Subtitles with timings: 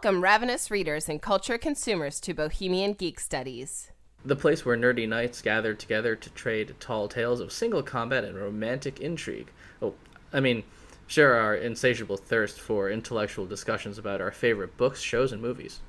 [0.00, 3.90] Welcome, ravenous readers and culture consumers, to Bohemian Geek Studies.
[4.24, 8.38] The place where nerdy knights gather together to trade tall tales of single combat and
[8.38, 9.50] romantic intrigue.
[9.82, 9.94] Oh,
[10.32, 10.62] I mean,
[11.08, 15.80] share our insatiable thirst for intellectual discussions about our favorite books, shows, and movies.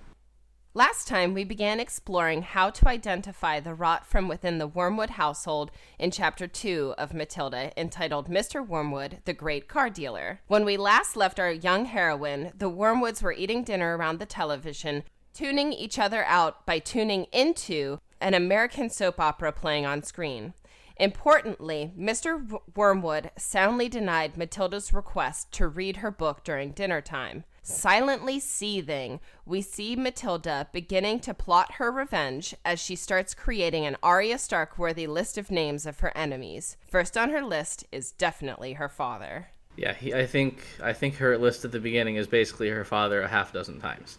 [0.75, 5.71] Last time, we began exploring how to identify the rot from within the Wormwood household
[5.97, 8.65] in Chapter 2 of Matilda, entitled Mr.
[8.65, 10.41] Wormwood, the Great Car Dealer.
[10.45, 15.05] When we last left our young heroine, the Wormwoods were eating dinner around the television,
[15.33, 20.53] tuning each other out by tuning into an American soap opera playing on screen.
[20.97, 22.59] Importantly, Mr.
[22.75, 27.43] Wormwood soundly denied Matilda's request to read her book during dinner time.
[27.61, 33.97] Silently seething, we see Matilda beginning to plot her revenge as she starts creating an
[34.01, 36.77] Arya Stark worthy list of names of her enemies.
[36.87, 39.49] First on her list is definitely her father.
[39.75, 43.21] Yeah, he, I think I think her list at the beginning is basically her father
[43.21, 44.17] a half dozen times.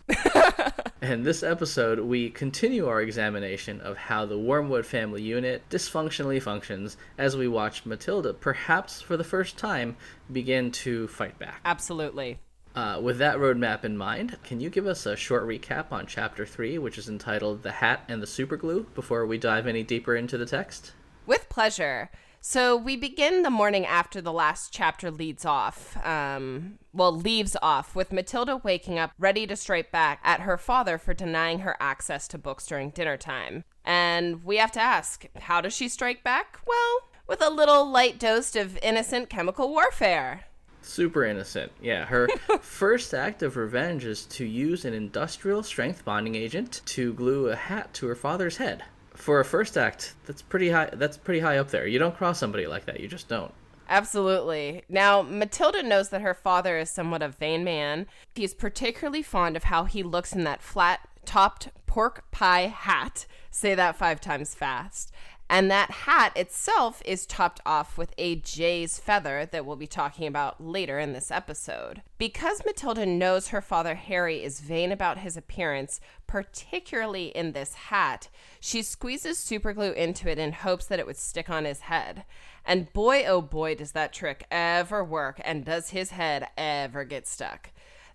[1.02, 6.96] and this episode, we continue our examination of how the Wormwood family unit dysfunctionally functions
[7.18, 9.96] as we watch Matilda, perhaps for the first time,
[10.32, 11.60] begin to fight back.
[11.66, 12.38] Absolutely.
[12.74, 16.46] Uh, with that roadmap in mind, can you give us a short recap on Chapter
[16.46, 20.38] 3, which is entitled The Hat and the Superglue, before we dive any deeper into
[20.38, 20.92] the text?
[21.26, 22.10] With pleasure.
[22.40, 27.94] So we begin the morning after the last chapter leads off, um, well, leaves off,
[27.94, 32.26] with Matilda waking up ready to strike back at her father for denying her access
[32.28, 33.64] to books during dinner time.
[33.84, 36.60] And we have to ask, how does she strike back?
[36.66, 40.44] Well, with a little light dose of innocent chemical warfare.
[40.82, 41.72] Super innocent.
[41.80, 42.28] Yeah, her
[42.60, 47.56] first act of revenge is to use an industrial strength bonding agent to glue a
[47.56, 48.84] hat to her father's head.
[49.14, 51.86] For a first act, that's pretty high that's pretty high up there.
[51.86, 53.00] You don't cross somebody like that.
[53.00, 53.52] You just don't.
[53.90, 54.84] Absolutely.
[54.88, 58.06] Now, Matilda knows that her father is somewhat of a vain man.
[58.36, 63.26] He's particularly fond of how he looks in that flat topped pork pie hat.
[63.50, 65.12] Say that five times fast.
[65.52, 70.28] And that hat itself is topped off with a jay's feather that we'll be talking
[70.28, 72.02] about later in this episode.
[72.18, 78.28] Because Matilda knows her father Harry is vain about his appearance, particularly in this hat,
[78.60, 82.22] she squeezes superglue into it in hopes that it would stick on his head.
[82.64, 87.26] And boy, oh boy, does that trick ever work, and does his head ever get
[87.26, 87.70] stuck.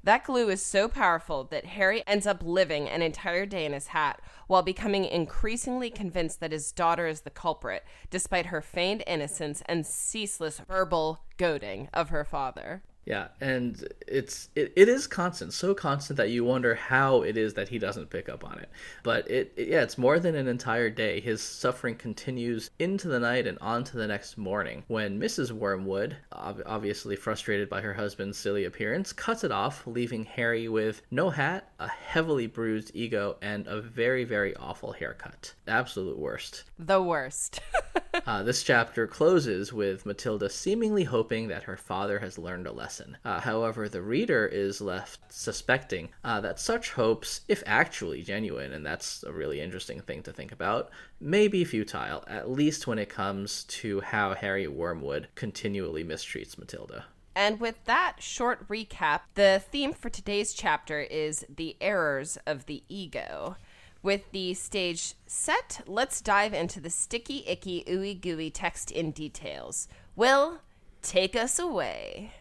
[0.06, 3.88] That glue is so powerful that Harry ends up living an entire day in his
[3.88, 9.64] hat while becoming increasingly convinced that his daughter is the culprit, despite her feigned innocence
[9.66, 12.84] and ceaseless verbal goading of her father.
[13.06, 17.54] Yeah, and it's it, it is constant, so constant that you wonder how it is
[17.54, 18.70] that he doesn't pick up on it.
[19.04, 21.20] But it, it yeah, it's more than an entire day.
[21.20, 25.52] His suffering continues into the night and on to the next morning when Mrs.
[25.52, 31.04] Wormwood, ob- obviously frustrated by her husband's silly appearance, cuts it off, leaving Harry with
[31.12, 35.54] no hat, a heavily bruised ego, and a very very awful haircut.
[35.68, 36.64] Absolute worst.
[36.80, 37.60] The worst.
[38.26, 43.18] uh, this chapter closes with Matilda seemingly hoping that her father has learned a lesson.
[43.26, 48.86] Uh, however, the reader is left suspecting uh, that such hopes, if actually genuine, and
[48.86, 50.90] that's a really interesting thing to think about,
[51.20, 57.06] may be futile, at least when it comes to how Harry Wormwood continually mistreats Matilda.
[57.36, 62.84] And with that short recap, the theme for today's chapter is the errors of the
[62.88, 63.58] ego.
[64.06, 69.88] With the stage set, let's dive into the sticky, icky, ooey gooey text in details.
[70.16, 70.60] Will,
[71.02, 72.32] take us away.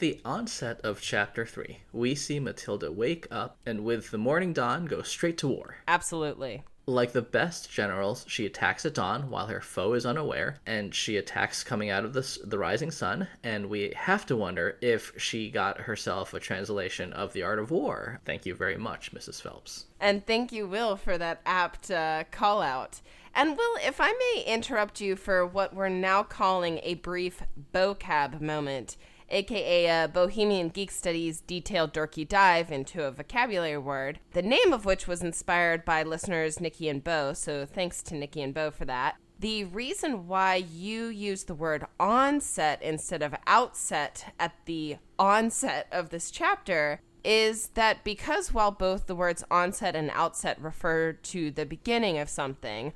[0.00, 4.54] At the onset of chapter 3, we see Matilda wake up and with the morning
[4.54, 5.76] dawn go straight to war.
[5.86, 6.62] Absolutely.
[6.86, 11.18] Like the best generals, she attacks at dawn while her foe is unaware, and she
[11.18, 13.28] attacks coming out of the, the rising sun.
[13.44, 17.70] And we have to wonder if she got herself a translation of The Art of
[17.70, 18.22] War.
[18.24, 19.42] Thank you very much, Mrs.
[19.42, 19.84] Phelps.
[20.00, 23.02] And thank you, Will, for that apt uh, call out.
[23.34, 27.42] And Will, if I may interrupt you for what we're now calling a brief
[27.74, 28.96] vocab moment,
[29.30, 34.72] aka a uh, Bohemian Geek Studies detailed dorky dive into a vocabulary word, the name
[34.72, 38.70] of which was inspired by listeners Nikki and Bo, so thanks to Nikki and Bo
[38.70, 39.16] for that.
[39.38, 46.10] The reason why you use the word onset instead of outset at the onset of
[46.10, 51.64] this chapter is that because while both the words onset and outset refer to the
[51.64, 52.92] beginning of something,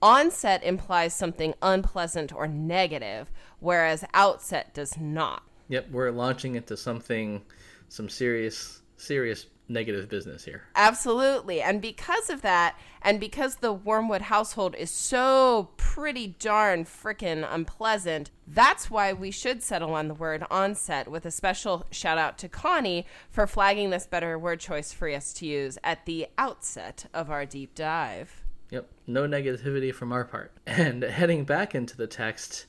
[0.00, 5.42] onset implies something unpleasant or negative, whereas outset does not.
[5.68, 7.42] Yep, we're launching into something,
[7.88, 10.62] some serious serious negative business here.
[10.74, 11.60] Absolutely.
[11.60, 18.30] And because of that, and because the Wormwood household is so pretty darn frickin' unpleasant,
[18.46, 22.48] that's why we should settle on the word onset with a special shout out to
[22.48, 27.30] Connie for flagging this better word choice for us to use at the outset of
[27.30, 28.44] our deep dive.
[28.70, 30.52] Yep, no negativity from our part.
[30.66, 32.66] And heading back into the text,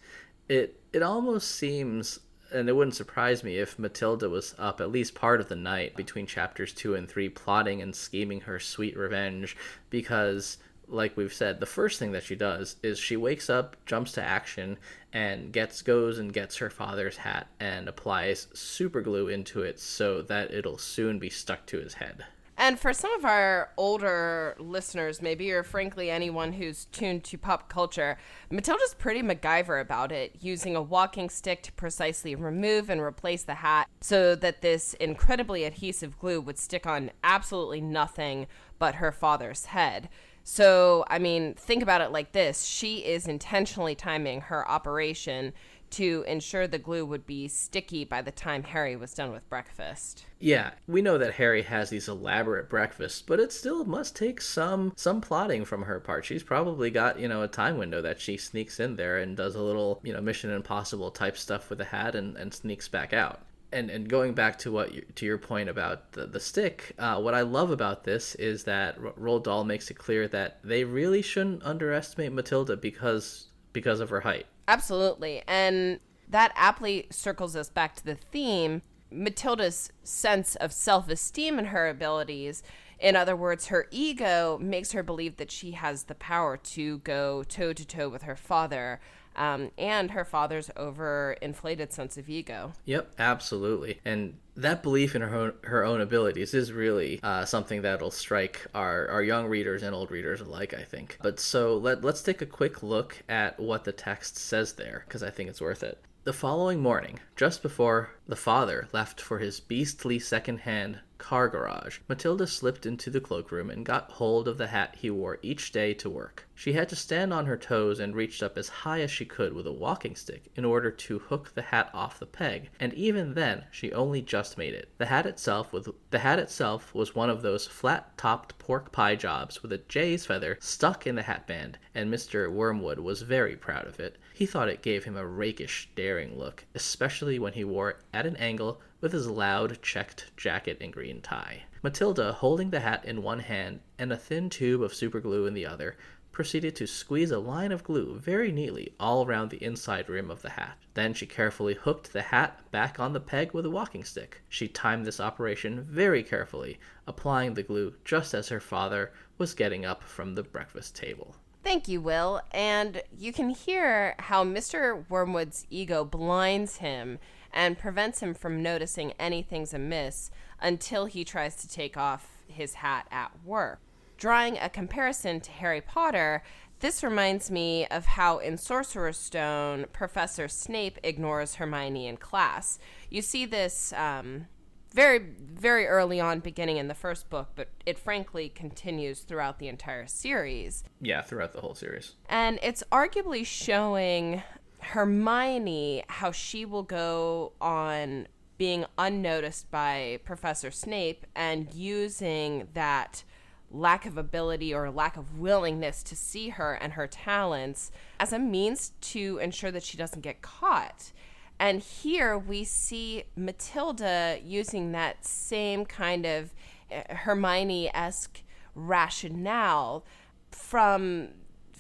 [0.48, 2.20] it it almost seems
[2.52, 5.96] and it wouldn't surprise me if Matilda was up at least part of the night
[5.96, 9.56] between chapters 2 and 3 plotting and scheming her sweet revenge
[9.90, 10.58] because
[10.88, 14.24] like we've said the first thing that she does is she wakes up jumps to
[14.24, 14.78] action
[15.14, 20.22] and gets goes and gets her father's hat and applies super glue into it so
[20.22, 22.26] that it'll soon be stuck to his head
[22.60, 27.70] and for some of our older listeners, maybe or frankly anyone who's tuned to pop
[27.70, 28.18] culture,
[28.52, 33.56] Matilda's pretty MacGyver about it, using a walking stick to precisely remove and replace the
[33.56, 38.46] hat so that this incredibly adhesive glue would stick on absolutely nothing
[38.78, 40.10] but her father's head.
[40.44, 45.54] So, I mean, think about it like this she is intentionally timing her operation
[45.92, 50.26] to ensure the glue would be sticky by the time Harry was done with breakfast.
[50.40, 54.94] Yeah, we know that Harry has these elaborate breakfasts, but it still must take some
[54.96, 56.26] some plotting from her part.
[56.26, 59.56] She's probably got, you know, a time window that she sneaks in there and does
[59.56, 63.14] a little, you know, Mission Impossible type stuff with a hat and, and sneaks back
[63.14, 63.42] out.
[63.72, 67.22] And, and going back to what you, to your point about the, the stick, uh,
[67.22, 70.84] what I love about this is that R- Roald Dahl makes it clear that they
[70.84, 74.46] really shouldn't underestimate Matilda because because of her height.
[74.68, 75.44] Absolutely.
[75.48, 78.82] And that aptly circles us back to the theme
[79.12, 82.64] Matilda's sense of self esteem and her abilities.
[83.00, 87.44] In other words, her ego makes her believe that she has the power to go
[87.44, 89.00] toe to toe with her father.
[89.36, 92.74] Um, and her father's overinflated sense of ego.
[92.86, 94.02] Yep, absolutely.
[94.04, 98.68] And that belief in her own, her own abilities is really uh, something that'll strike
[98.76, 101.18] our, our young readers and old readers alike, I think.
[101.22, 105.24] But so let, let's take a quick look at what the text says there, because
[105.24, 106.02] I think it's worth it.
[106.26, 112.48] The following morning, just before the father left for his beastly second-hand car garage, Matilda
[112.48, 116.10] slipped into the cloakroom and got hold of the hat he wore each day to
[116.10, 116.48] work.
[116.56, 119.54] She had to stand on her toes and reached up as high as she could
[119.54, 123.34] with a walking stick in order to hook the hat off the peg, and even
[123.34, 124.90] then she only just made it.
[124.98, 129.62] The hat itself was the hat itself was one of those flat-topped pork pie jobs
[129.62, 132.52] with a jay's feather stuck in the hatband, and Mr.
[132.52, 134.18] Wormwood was very proud of it.
[134.34, 138.26] He thought it gave him a rakish, daring look, especially when he wore it at
[138.26, 141.64] an angle with his loud checked jacket and green tie.
[141.82, 145.66] Matilda, holding the hat in one hand and a thin tube of superglue in the
[145.66, 145.96] other,
[146.32, 150.42] proceeded to squeeze a line of glue very neatly all around the inside rim of
[150.42, 150.78] the hat.
[150.94, 154.42] Then she carefully hooked the hat back on the peg with a walking stick.
[154.48, 159.86] She timed this operation very carefully, applying the glue just as her father was getting
[159.86, 161.36] up from the breakfast table.
[161.64, 162.42] Thank you, Will.
[162.52, 165.06] And you can hear how Mr.
[165.10, 167.20] Wormwood's ego blinds him
[167.54, 170.32] and prevents him from noticing anything's amiss
[170.62, 173.80] until he tries to take off his hat at work.
[174.18, 176.44] Drawing a comparison to Harry Potter,
[176.80, 182.80] this reminds me of how in Sorcerer's Stone, Professor Snape ignores Hermione in class.
[183.10, 184.48] You see this um,
[184.94, 189.68] very, very early on, beginning in the first book, but it frankly continues throughout the
[189.68, 190.84] entire series.
[191.02, 192.16] Yeah, throughout the whole series.
[192.28, 194.42] And it's arguably showing
[194.82, 203.24] Hermione how she will go on being unnoticed by Professor Snape and using that
[203.72, 208.40] lack of ability or lack of willingness to see her and her talents as a
[208.40, 211.12] means to ensure that she doesn't get caught.
[211.60, 216.54] And here we see Matilda using that same kind of
[216.92, 218.44] uh, Hermione esque
[218.76, 220.06] rationale
[220.52, 221.30] from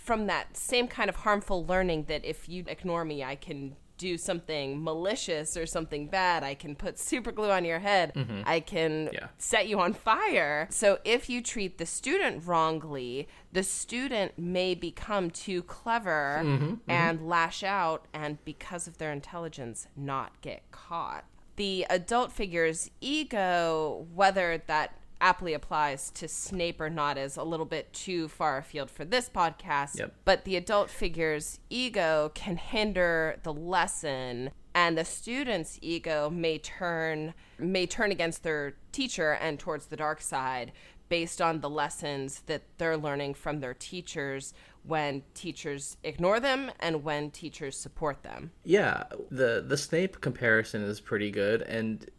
[0.09, 4.17] from that same kind of harmful learning that if you ignore me, I can do
[4.17, 6.43] something malicious or something bad.
[6.43, 8.13] I can put super glue on your head.
[8.15, 8.41] Mm-hmm.
[8.43, 9.27] I can yeah.
[9.37, 10.67] set you on fire.
[10.71, 16.89] So if you treat the student wrongly, the student may become too clever mm-hmm, mm-hmm.
[16.89, 17.27] and mm-hmm.
[17.27, 21.23] lash out and because of their intelligence not get caught.
[21.55, 27.65] The adult figure's ego, whether that aptly applies to Snape or not is a little
[27.65, 29.99] bit too far afield for this podcast.
[29.99, 30.13] Yep.
[30.25, 37.33] But the adult figure's ego can hinder the lesson and the student's ego may turn
[37.57, 40.71] may turn against their teacher and towards the dark side
[41.09, 47.03] based on the lessons that they're learning from their teachers when teachers ignore them and
[47.03, 48.51] when teachers support them.
[48.63, 52.09] Yeah, the the Snape comparison is pretty good and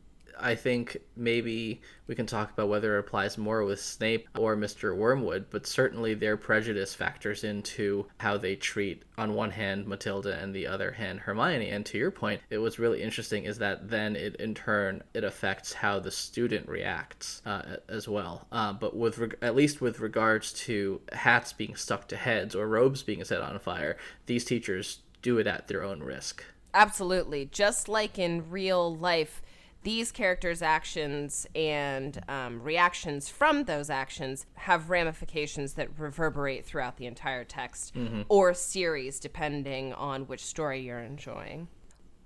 [0.42, 4.97] I think maybe we can talk about whether it applies more with Snape or Mr.
[4.97, 10.54] Wormwood, but certainly their prejudice factors into how they treat, on one hand, Matilda and
[10.54, 11.70] the other hand, Hermione.
[11.70, 15.25] And to your point, it was really interesting is that then it in turn it
[15.25, 18.47] affects how the student reacts uh, as well.
[18.50, 22.66] Uh, but with reg- at least with regards to hats being stuck to heads or
[22.66, 26.44] robes being set on fire, these teachers do it at their own risk.
[26.75, 27.47] Absolutely.
[27.47, 29.42] Just like in real life,
[29.82, 37.06] these characters' actions and um, reactions from those actions have ramifications that reverberate throughout the
[37.06, 38.22] entire text mm-hmm.
[38.28, 41.68] or series, depending on which story you're enjoying.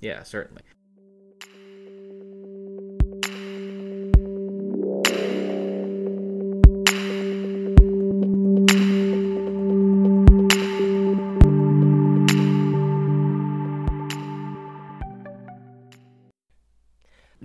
[0.01, 0.63] Yeah, certainly.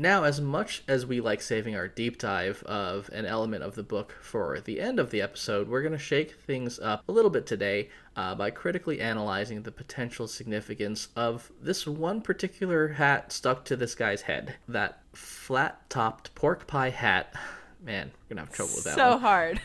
[0.10, 3.84] Now, as much as we like saving our deep dive of an element of the
[3.84, 7.30] book for the end of the episode, we're going to shake things up a little
[7.30, 13.64] bit today uh, by critically analyzing the potential significance of this one particular hat stuck
[13.66, 14.56] to this guy's head.
[14.68, 17.36] That flat topped pork pie hat.
[17.80, 19.20] Man, we're going to have trouble with that so one.
[19.20, 19.62] hard.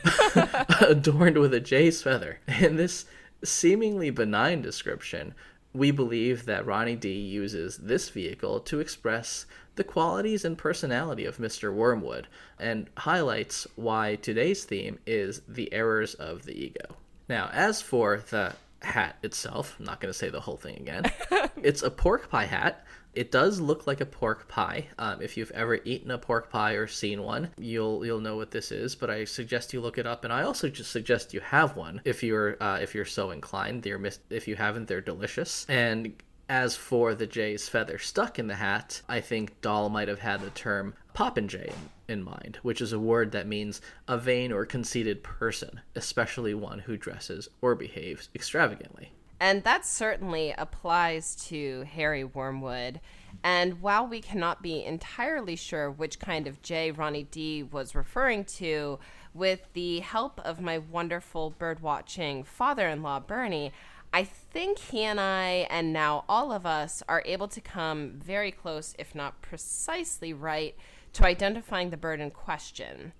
[0.91, 2.41] adorned with a jay's feather.
[2.61, 3.07] In this
[3.43, 5.35] seemingly benign description,
[5.75, 11.39] we believe that Ronnie D uses this vehicle to express the qualities and personality of
[11.39, 11.75] Mr.
[11.75, 12.29] Wormwood
[12.59, 16.97] and highlights why today's theme is the errors of the ego.
[17.29, 21.11] Now, as for the hat itself, I'm not going to say the whole thing again.
[21.63, 22.87] it's a pork pie hat.
[23.15, 24.89] It does look like a pork pie.
[24.99, 28.51] Um, if you've ever eaten a pork pie or seen one, you'll you'll know what
[28.51, 28.95] this is.
[28.95, 32.01] But I suggest you look it up, and I also just suggest you have one
[32.05, 33.83] if you're uh, if you're so inclined.
[33.83, 35.67] They're mis- if you haven't, they're delicious.
[35.69, 36.15] And
[36.49, 40.41] as for the Jay's feather stuck in the hat, I think Dahl might have had
[40.41, 41.73] the term popinjay
[42.09, 46.81] in mind, which is a word that means a vain or conceited person, especially one
[46.81, 49.13] who dresses or behaves extravagantly.
[49.45, 52.99] And that certainly applies to Harry Wormwood.
[53.43, 58.47] And while we cannot be entirely sure which kind of jay Ronnie D was referring
[58.57, 58.99] to,
[59.35, 63.71] with the help of my wonderful birdwatching father in law, Bernie,
[64.15, 68.51] I think he and I, and now all of us, are able to come very
[68.51, 70.75] close, if not precisely right,
[71.13, 73.13] to identifying the bird in question.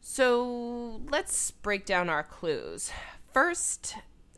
[0.00, 2.90] So let's break down our clues.
[3.32, 3.94] First,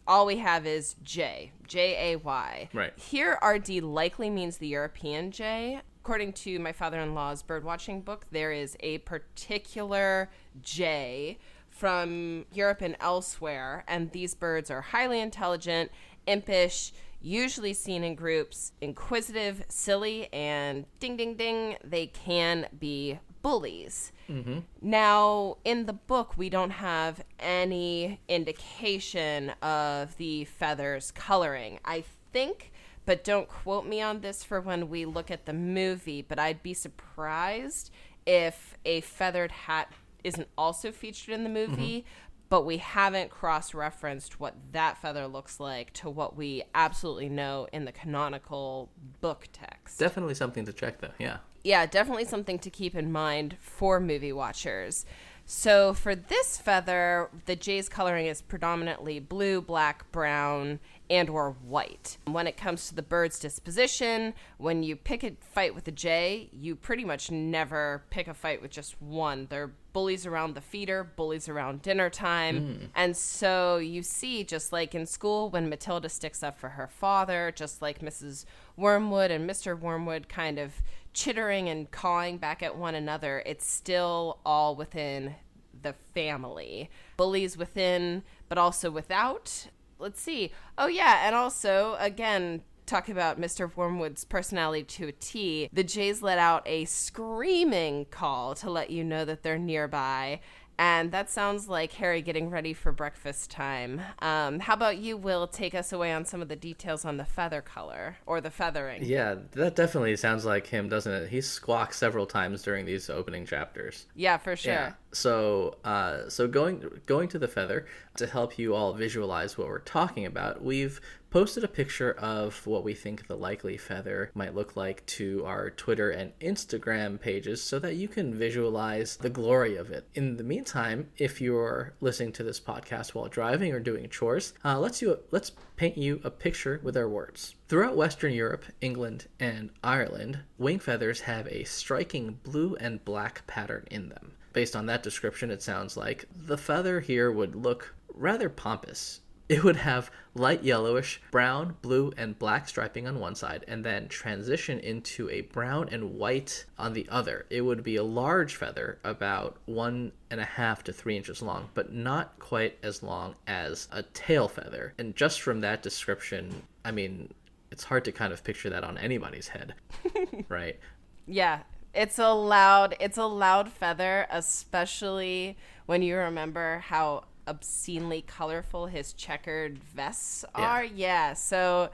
[0.06, 2.68] all we have is J, J A Y.
[2.72, 2.92] Right.
[2.96, 5.80] Here, RD likely means the European jay.
[6.02, 10.30] According to my father in law's birdwatching book, there is a particular
[10.62, 11.38] jay
[11.70, 15.90] from Europe and elsewhere, and these birds are highly intelligent,
[16.26, 24.10] impish, usually seen in groups, inquisitive, silly, and ding ding ding, they can be bullies.
[24.28, 24.60] Mm-hmm.
[24.80, 31.78] Now, in the book, we don't have any indication of the feathers coloring.
[31.84, 32.72] I think,
[33.04, 36.62] but don't quote me on this for when we look at the movie, but I'd
[36.62, 37.90] be surprised
[38.24, 39.92] if a feathered hat
[40.24, 42.36] isn't also featured in the movie, mm-hmm.
[42.48, 47.68] but we haven't cross referenced what that feather looks like to what we absolutely know
[47.74, 49.98] in the canonical book text.
[49.98, 51.38] Definitely something to check, though, yeah.
[51.64, 55.06] Yeah, definitely something to keep in mind for movie watchers.
[55.46, 60.78] So for this feather, the jay's coloring is predominantly blue, black, brown,
[61.10, 62.16] and or white.
[62.26, 66.48] When it comes to the bird's disposition, when you pick a fight with a jay,
[66.50, 69.46] you pretty much never pick a fight with just one.
[69.50, 72.60] They're bullies around the feeder, bullies around dinner time.
[72.60, 72.88] Mm.
[72.94, 77.52] And so you see, just like in school, when Matilda sticks up for her father,
[77.54, 78.46] just like Mrs.
[78.76, 79.78] Wormwood and Mr.
[79.78, 80.82] Wormwood kind of
[81.14, 85.36] chittering and cawing back at one another, it's still all within
[85.82, 86.90] the family.
[87.16, 89.68] Bullies within, but also without
[89.98, 90.52] let's see.
[90.76, 93.70] Oh yeah, and also again talk about Mr.
[93.74, 95.70] Wormwood's personality to a T.
[95.72, 100.40] The Jays let out a screaming call to let you know that they're nearby.
[100.78, 104.00] And that sounds like Harry getting ready for breakfast time.
[104.18, 107.24] Um, how about you, Will, take us away on some of the details on the
[107.24, 109.04] feather color or the feathering?
[109.04, 111.28] Yeah, that definitely sounds like him, doesn't it?
[111.28, 114.06] He squawks several times during these opening chapters.
[114.16, 114.72] Yeah, for sure.
[114.72, 114.92] Yeah.
[115.14, 119.78] So, uh, so going going to the feather to help you all visualize what we're
[119.78, 124.76] talking about, we've posted a picture of what we think the likely feather might look
[124.76, 129.90] like to our Twitter and Instagram pages so that you can visualize the glory of
[129.90, 130.06] it.
[130.14, 134.78] In the meantime, if you're listening to this podcast while driving or doing chores, uh,
[134.78, 137.54] let's you let's paint you a picture with our words.
[137.68, 143.86] Throughout Western Europe, England, and Ireland, wing feathers have a striking blue and black pattern
[143.90, 144.32] in them.
[144.54, 149.62] Based on that description, it sounds like the feather here would look rather pompous it
[149.62, 154.78] would have light yellowish, brown, blue, and black striping on one side, and then transition
[154.78, 157.44] into a brown and white on the other.
[157.50, 161.68] It would be a large feather, about one and a half to three inches long,
[161.74, 164.94] but not quite as long as a tail feather.
[164.98, 167.32] And just from that description, I mean,
[167.70, 169.74] it's hard to kind of picture that on anybody's head,
[170.48, 170.78] right?
[171.26, 171.60] Yeah,
[171.94, 179.12] it's a loud, it's a loud feather, especially when you remember how obscenely colorful his
[179.12, 180.84] checkered vests are.
[180.84, 181.90] Yeah, yeah so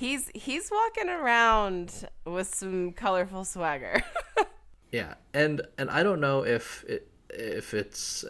[0.00, 4.02] he's he's walking around with some colorful swagger.
[4.92, 8.24] yeah, and and I don't know if it, if it's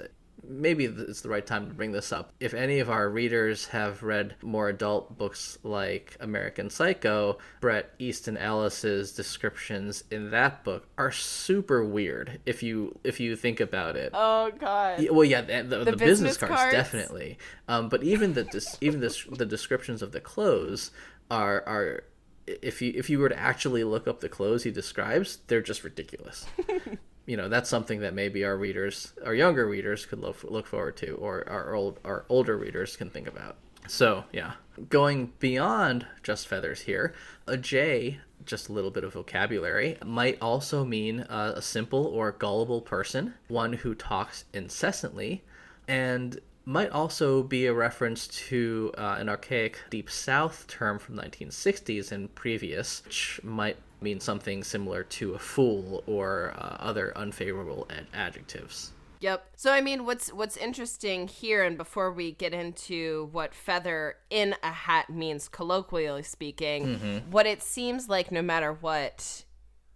[0.47, 2.33] maybe it's the right time to bring this up.
[2.41, 8.37] If any of our readers have read more adult books like American Psycho, Bret Easton
[8.37, 12.41] Ellis's descriptions in that book are super weird.
[12.47, 14.11] If you if you think about it.
[14.15, 15.07] Oh God.
[15.11, 16.73] Well, yeah, the, the, the business, business, cards, cards?
[16.73, 17.39] definitely.
[17.69, 20.91] Um, but even the even the the descriptions of the clothes
[21.31, 22.05] are are
[22.47, 25.85] if you if you were to actually look up the clothes he describes, they're just
[25.85, 26.47] ridiculous.
[27.31, 30.97] you know that's something that maybe our readers our younger readers could look, look forward
[30.97, 33.57] to or our old our older readers can think about.
[33.87, 34.55] So yeah.
[34.89, 37.15] Going beyond just feathers here
[37.47, 42.33] a jay just a little bit of vocabulary might also mean uh, a simple or
[42.33, 45.45] gullible person one who talks incessantly
[45.87, 51.23] and might also be a reference to uh, an archaic deep south term from the
[51.23, 57.87] 1960s and previous which might mean something similar to a fool or uh, other unfavorable
[57.91, 58.93] ad- adjectives.
[59.21, 59.51] Yep.
[59.57, 64.55] So I mean what's what's interesting here and before we get into what feather in
[64.63, 67.31] a hat means colloquially speaking, mm-hmm.
[67.31, 69.45] what it seems like no matter what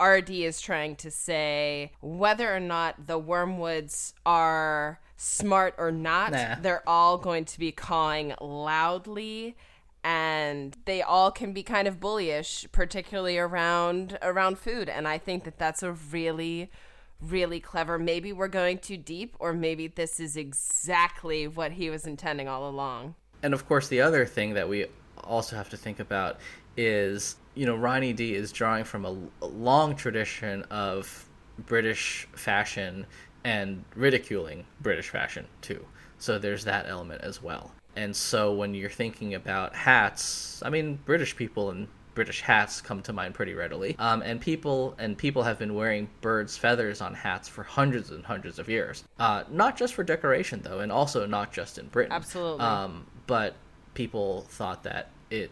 [0.03, 6.57] RD is trying to say whether or not the wormwoods are smart or not, nah.
[6.61, 9.57] they're all going to be cawing loudly
[10.05, 14.89] and they all can be kind of bullyish particularly around around food.
[14.89, 16.71] And i think that that's a really
[17.21, 22.07] really clever maybe we're going too deep or maybe this is exactly what he was
[22.07, 23.15] intending all along.
[23.43, 24.87] And of course the other thing that we
[25.23, 26.39] also have to think about
[26.77, 31.29] is you know ronnie d is drawing from a, a long tradition of
[31.67, 33.07] british fashion
[33.45, 35.85] and ridiculing british fashion too.
[36.19, 40.99] So there's that element as well and so when you're thinking about hats, I mean,
[41.05, 43.97] British people and British hats come to mind pretty readily.
[43.99, 48.25] Um, and people and people have been wearing birds' feathers on hats for hundreds and
[48.25, 49.05] hundreds of years.
[49.19, 52.13] Uh, not just for decoration though, and also not just in Britain.
[52.13, 52.61] Absolutely.
[52.61, 53.55] Um, but
[53.95, 55.51] people thought that it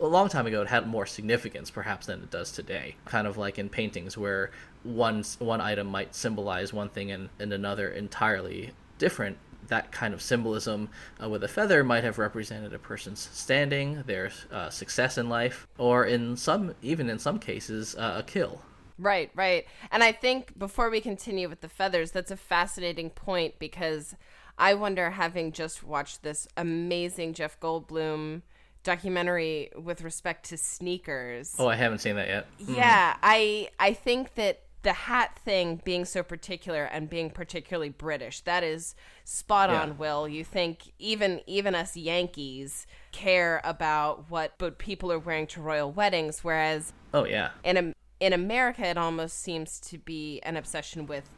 [0.00, 3.36] a long time ago it had more significance perhaps than it does today kind of
[3.38, 4.50] like in paintings where
[4.82, 10.22] one one item might symbolize one thing and, and another entirely different that kind of
[10.22, 10.88] symbolism
[11.22, 15.66] uh, with a feather might have represented a person's standing, their uh, success in life,
[15.78, 18.60] or in some, even in some cases, uh, a kill.
[18.98, 19.66] Right, right.
[19.90, 24.14] And I think before we continue with the feathers, that's a fascinating point because
[24.58, 28.42] I wonder, having just watched this amazing Jeff Goldblum
[28.84, 31.54] documentary with respect to sneakers.
[31.58, 32.46] Oh, I haven't seen that yet.
[32.58, 33.18] Yeah, mm.
[33.22, 38.64] I I think that the hat thing being so particular and being particularly British, that
[38.64, 39.94] is spot on, yeah.
[39.94, 40.28] Will.
[40.28, 45.90] You think even even us Yankees care about what but people are wearing to royal
[45.90, 51.28] weddings, whereas oh yeah, in in America it almost seems to be an obsession with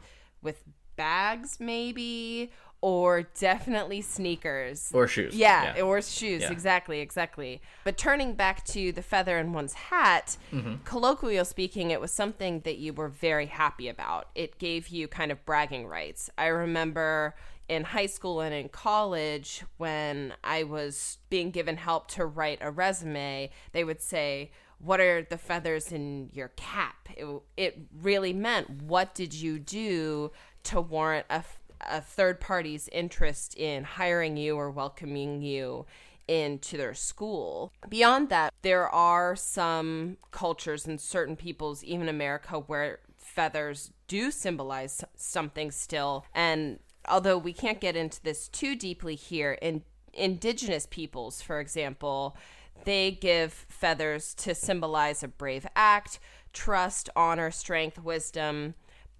[0.41, 0.63] with
[0.95, 5.35] bags maybe or definitely sneakers or shoes.
[5.35, 5.83] Yeah, yeah.
[5.83, 6.43] or shoes.
[6.43, 6.51] Yeah.
[6.51, 7.61] Exactly, exactly.
[7.83, 10.75] But turning back to the feather in one's hat, mm-hmm.
[10.83, 14.27] colloquial speaking, it was something that you were very happy about.
[14.35, 16.29] It gave you kind of bragging rights.
[16.37, 17.35] I remember
[17.67, 22.69] in high school and in college when I was being given help to write a
[22.69, 27.09] resume, they would say, what are the feathers in your cap?
[27.15, 27.25] It,
[27.57, 30.31] it really meant what did you do
[30.65, 31.43] to warrant a
[31.81, 35.85] a third party's interest in hiring you or welcoming you
[36.27, 37.71] into their school.
[37.87, 45.03] Beyond that, there are some cultures and certain peoples, even America, where feathers do symbolize
[45.15, 46.25] something still.
[46.33, 49.83] And although we can't get into this too deeply here, in
[50.13, 52.35] indigenous peoples, for example,
[52.83, 56.19] they give feathers to symbolize a brave act,
[56.53, 58.75] trust, honor, strength, wisdom,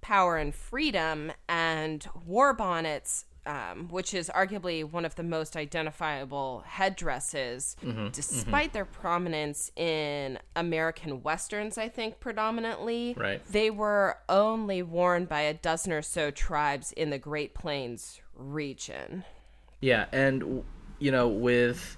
[0.05, 1.31] power, and freedom.
[1.49, 8.73] And war bonnets um, which is arguably one of the most identifiable headdresses, Mm-hmm, despite
[8.73, 13.15] their prominence in American westerns, I think predominantly.
[13.17, 13.45] Right.
[13.51, 19.23] They were only worn by a dozen or so tribes in the Great Plains region.
[19.81, 20.63] Yeah, and
[20.99, 21.97] you know, with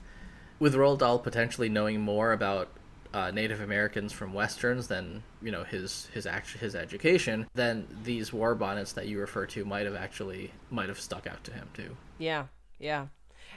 [0.60, 2.70] with Roald Dahl potentially knowing more about
[3.18, 8.32] uh, Native Americans from westerns than you know his his act- his education, then these
[8.32, 11.68] war bonnets that you refer to might have actually might have stuck out to him
[11.74, 11.96] too.
[12.20, 12.46] Yeah,
[12.80, 13.08] yeah.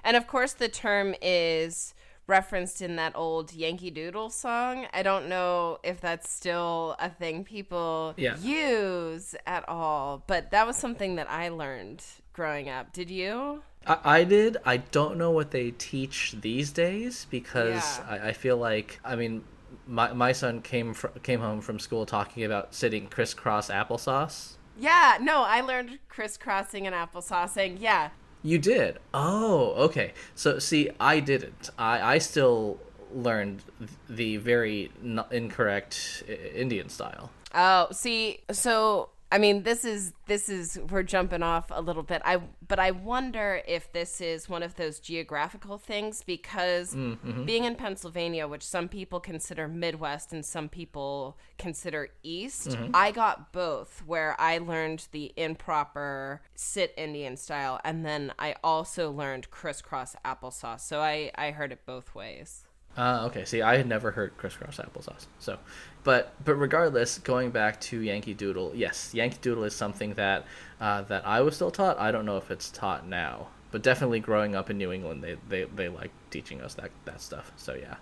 [0.02, 1.94] And of course, the term is
[2.26, 4.86] referenced in that old Yankee Doodle song.
[4.94, 8.36] I don't know if that's still a thing people Yeah.
[8.38, 12.92] use at all, but that was something that I learned growing up.
[12.92, 13.62] Did you?
[13.86, 14.56] I, I did.
[14.64, 18.06] I don't know what they teach these days because Yeah.
[18.08, 19.44] I, I feel like I mean
[19.86, 24.54] my my son came fr- came home from school talking about sitting crisscross applesauce.
[24.78, 27.78] Yeah, no, I learned crisscrossing and applesaucing.
[27.80, 28.10] Yeah.
[28.42, 28.98] You did.
[29.12, 30.14] Oh, okay.
[30.34, 31.70] So see, I didn't.
[31.78, 32.78] I I still
[33.12, 33.62] learned
[34.08, 37.30] the very n- incorrect I- Indian style.
[37.54, 42.20] Oh, see, so I mean, this is this is we're jumping off a little bit.
[42.24, 47.44] I but I wonder if this is one of those geographical things because mm-hmm.
[47.44, 52.90] being in Pennsylvania, which some people consider Midwest and some people consider East, mm-hmm.
[52.92, 59.12] I got both where I learned the improper sit Indian style and then I also
[59.12, 60.80] learned crisscross applesauce.
[60.80, 62.64] So I I heard it both ways.
[62.96, 63.44] Uh, okay.
[63.44, 65.26] See, I had never heard crisscross applesauce.
[65.38, 65.58] So,
[66.04, 70.44] but but regardless, going back to Yankee Doodle, yes, Yankee Doodle is something that
[70.80, 71.98] uh, that I was still taught.
[71.98, 75.36] I don't know if it's taught now, but definitely growing up in New England, they
[75.48, 77.52] they, they like teaching us that that stuff.
[77.56, 77.96] So yeah.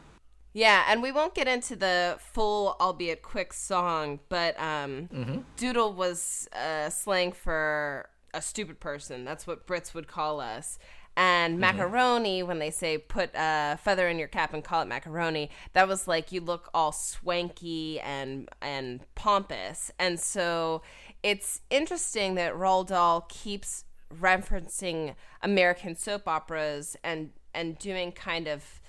[0.54, 6.48] Yeah, and we won't get into the full, albeit quick, song, but um, Doodle was
[6.52, 9.24] uh, slang for a stupid person.
[9.24, 10.78] That's what Brits would call us.
[11.18, 11.60] And mm-hmm.
[11.60, 15.88] macaroni, when they say put a feather in your cap and call it macaroni, that
[15.88, 19.90] was like you look all swanky and and pompous.
[19.98, 20.82] And so
[21.24, 23.84] it's interesting that Roald Dahl keeps
[24.16, 28.80] referencing American soap operas and and doing kind of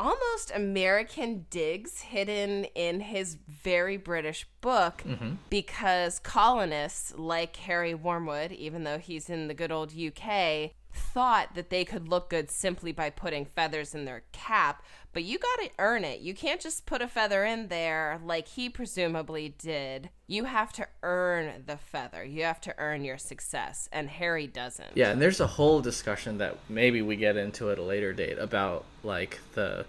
[0.00, 5.34] almost American digs hidden in his very British book mm-hmm.
[5.50, 11.70] because colonists like Harry Wormwood, even though he's in the good old UK, thought that
[11.70, 14.82] they could look good simply by putting feathers in their cap.
[15.12, 16.20] But you got to earn it.
[16.20, 20.10] You can't just put a feather in there like he presumably did.
[20.26, 22.22] You have to earn the feather.
[22.24, 23.88] You have to earn your success.
[23.92, 24.90] And Harry doesn't.
[24.94, 28.38] Yeah, and there's a whole discussion that maybe we get into at a later date
[28.38, 29.86] about like the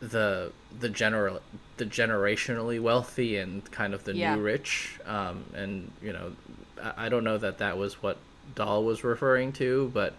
[0.00, 1.40] the the general
[1.76, 4.36] the generationally wealthy and kind of the Yeah.
[4.36, 6.32] new rich um, and you know
[6.80, 8.18] I, I don't know that that was what
[8.54, 10.14] Dahl was referring to but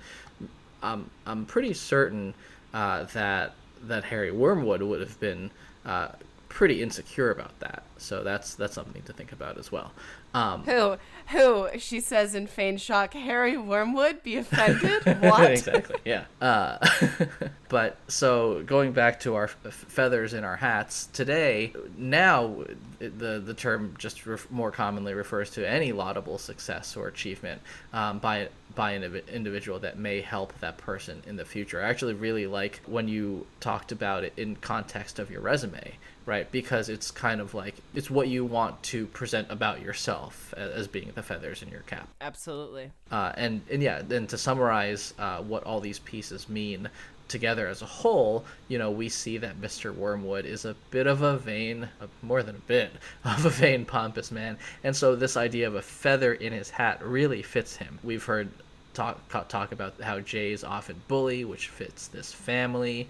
[0.82, 2.34] I'm I'm pretty certain
[2.74, 5.52] uh, that that Harry Wormwood would have been
[5.86, 6.10] uh,
[6.50, 7.84] pretty insecure about that.
[7.98, 9.92] So that's that's something to think about as well
[10.34, 10.98] um, Who?
[11.28, 11.70] Who?
[11.80, 13.14] She says in feigned shock.
[13.14, 15.04] Harry Wormwood be offended?
[15.24, 15.52] What?
[15.52, 15.98] exactly.
[16.04, 16.26] Yeah.
[16.42, 16.86] Uh,
[17.70, 22.64] but so going back to our f- feathers in our hats today, now
[23.00, 27.62] the the term just ref- more commonly refers to any laudable success or achievement
[27.94, 31.82] um, by by an individual that may help that person in the future.
[31.82, 35.94] I actually really like when you talked about it in context of your resume,
[36.26, 36.52] right?
[36.52, 41.12] Because it's kind of like it's what you want to present about yourself as being
[41.16, 42.08] the feathers in your cap.
[42.22, 42.92] Absolutely.
[43.12, 46.90] Uh, and and yeah, then to summarize uh, what all these pieces mean
[47.28, 49.94] together as a whole, you know, we see that Mr.
[49.94, 52.92] Wormwood is a bit of a vain, uh, more than a bit
[53.26, 57.04] of a vain, pompous man, and so this idea of a feather in his hat
[57.04, 58.00] really fits him.
[58.04, 58.50] We've heard
[58.94, 63.08] talk talk about how Jay's often bully, which fits this family.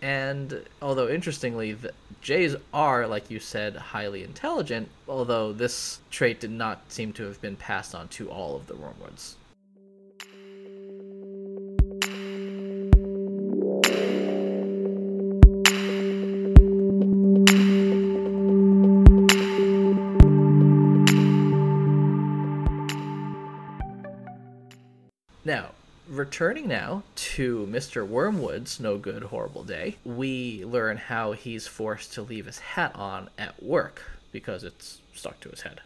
[0.00, 6.50] And although interestingly, the Jays are, like you said, highly intelligent, although this trait did
[6.50, 9.34] not seem to have been passed on to all of the Wormwoods.
[26.22, 28.06] Returning now to Mr.
[28.06, 33.28] Wormwood's no good, horrible day, we learn how he's forced to leave his hat on
[33.36, 35.80] at work because it's stuck to his head.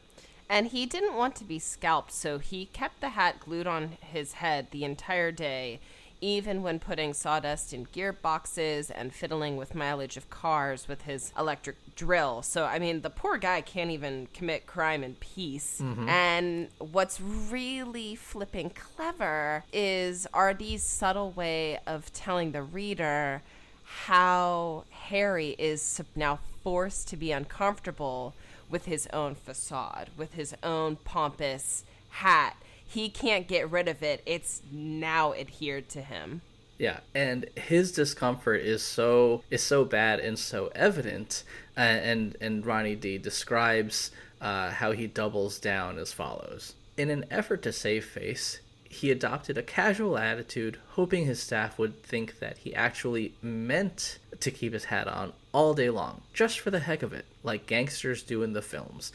[0.47, 4.35] And he didn't want to be scalped, so he kept the hat glued on his
[4.35, 5.81] head the entire day,
[6.21, 11.77] even when putting sawdust in gearboxes and fiddling with mileage of cars with his electric
[11.95, 12.43] drill.
[12.43, 15.81] So, I mean, the poor guy can't even commit crime in peace.
[15.83, 16.09] Mm-hmm.
[16.09, 23.43] And what's really flipping clever is RD's subtle way of telling the reader
[23.85, 28.35] how Harry is now forced to be uncomfortable
[28.69, 32.57] with his own facade, with his own pompous hat.
[32.87, 34.23] He can't get rid of it.
[34.27, 36.43] It's now adhered to him.
[36.79, 41.43] Yeah, and his discomfort is so is so bad and so evident,
[41.77, 47.25] uh, and and Ronnie D describes uh, how he doubles down as follows: In an
[47.31, 52.59] effort to save face, he adopted a casual attitude, hoping his staff would think that
[52.59, 57.03] he actually meant to keep his hat on all day long, just for the heck
[57.03, 59.13] of it, like gangsters do in the films.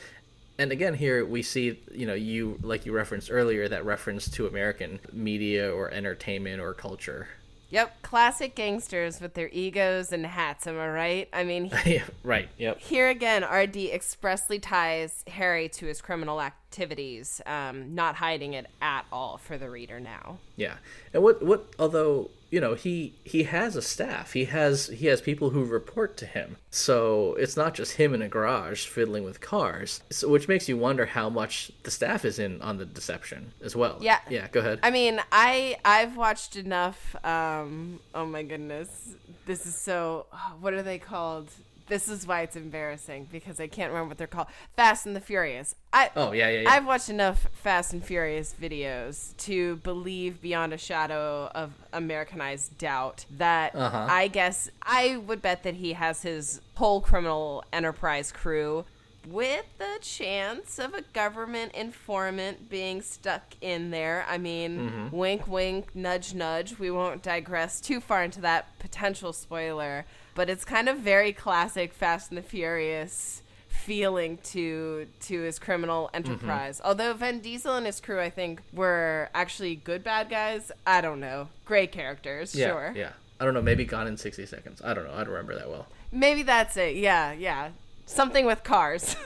[0.62, 4.46] And again, here we see, you know, you like you referenced earlier that reference to
[4.46, 7.30] American media or entertainment or culture.
[7.72, 11.30] Yep, classic gangsters with their egos and hats, am I right?
[11.34, 12.48] I mean, yeah, right.
[12.60, 12.80] Yep.
[12.80, 19.06] Here again, RD expressly ties Harry to his criminal activities, um, not hiding it at
[19.12, 20.38] all for the reader now.
[20.58, 20.76] Yeah,
[21.12, 25.22] and what what although you know he he has a staff, he has he has
[25.22, 29.42] people who report to him, so it's not just him in a garage fiddling with
[29.42, 33.54] cars, so, which makes you wonder how much the staff is in on the deception
[33.64, 33.98] as well.
[34.02, 34.48] Yeah, yeah.
[34.50, 34.80] Go ahead.
[34.84, 37.16] I mean, I I've watched enough.
[37.26, 40.28] Um, oh my goodness, this is so.
[40.60, 41.50] What are they called?
[41.92, 44.48] This is why it's embarrassing because I can't remember what they're called.
[44.78, 45.76] Fast and the Furious.
[45.92, 46.70] I oh yeah yeah yeah.
[46.70, 53.26] I've watched enough Fast and Furious videos to believe beyond a shadow of Americanized doubt
[53.32, 54.08] that Uh-huh.
[54.10, 58.86] I guess I would bet that he has his whole criminal enterprise crew
[59.28, 64.26] with the chance of a government informant being stuck in there.
[64.30, 65.16] I mean, Mm-hmm.
[65.16, 66.80] wink, wink, nudge, nudge.
[66.80, 70.06] We won't digress too far into that potential spoiler,
[70.36, 76.06] but it's kind of very classic Fast and the Furious feeling to to his criminal
[76.14, 76.16] Mm-hmm.
[76.32, 76.82] enterprise.
[76.84, 80.72] Although Vin Diesel and his crew, I think, were actually good bad guys.
[80.86, 82.54] I don't know, great characters.
[82.56, 83.12] yeah sure, yeah.
[83.40, 83.62] I don't know.
[83.62, 84.82] Maybe Gone in sixty seconds.
[84.84, 85.14] I don't know.
[85.14, 85.88] I don't remember that well.
[86.12, 86.96] maybe that's it.
[86.96, 87.70] Yeah, yeah,
[88.06, 89.16] something with cars.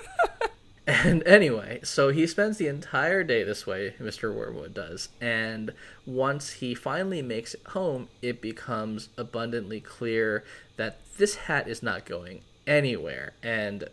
[0.87, 4.33] And anyway, so he spends the entire day this way, Mr.
[4.33, 5.09] Wormwood does.
[5.19, 5.73] And
[6.05, 10.43] once he finally makes it home, it becomes abundantly clear
[10.77, 13.33] that this hat is not going anywhere.
[13.41, 13.85] And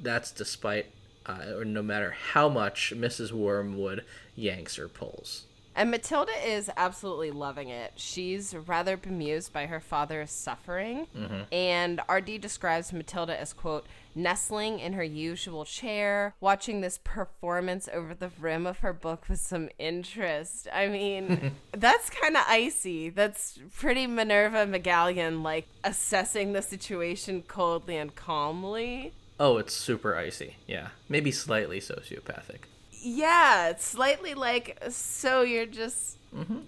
[0.00, 0.86] that's despite,
[1.26, 3.30] uh, or no matter how much Mrs.
[3.30, 5.44] Wormwood yanks or pulls.
[5.74, 7.92] And Matilda is absolutely loving it.
[7.96, 11.06] She's rather bemused by her father's suffering.
[11.50, 18.14] And RD describes Matilda as, quote, nestling in her usual chair, watching this performance over
[18.14, 20.68] the rim of her book with some interest.
[20.72, 23.08] I mean, that's kind of icy.
[23.10, 29.12] That's pretty Minerva McGonagall, like assessing the situation coldly and calmly.
[29.40, 30.56] Oh, it's super icy.
[30.66, 30.88] Yeah.
[31.08, 32.60] Maybe slightly sociopathic.
[32.92, 36.16] Yeah, it's slightly like so you're just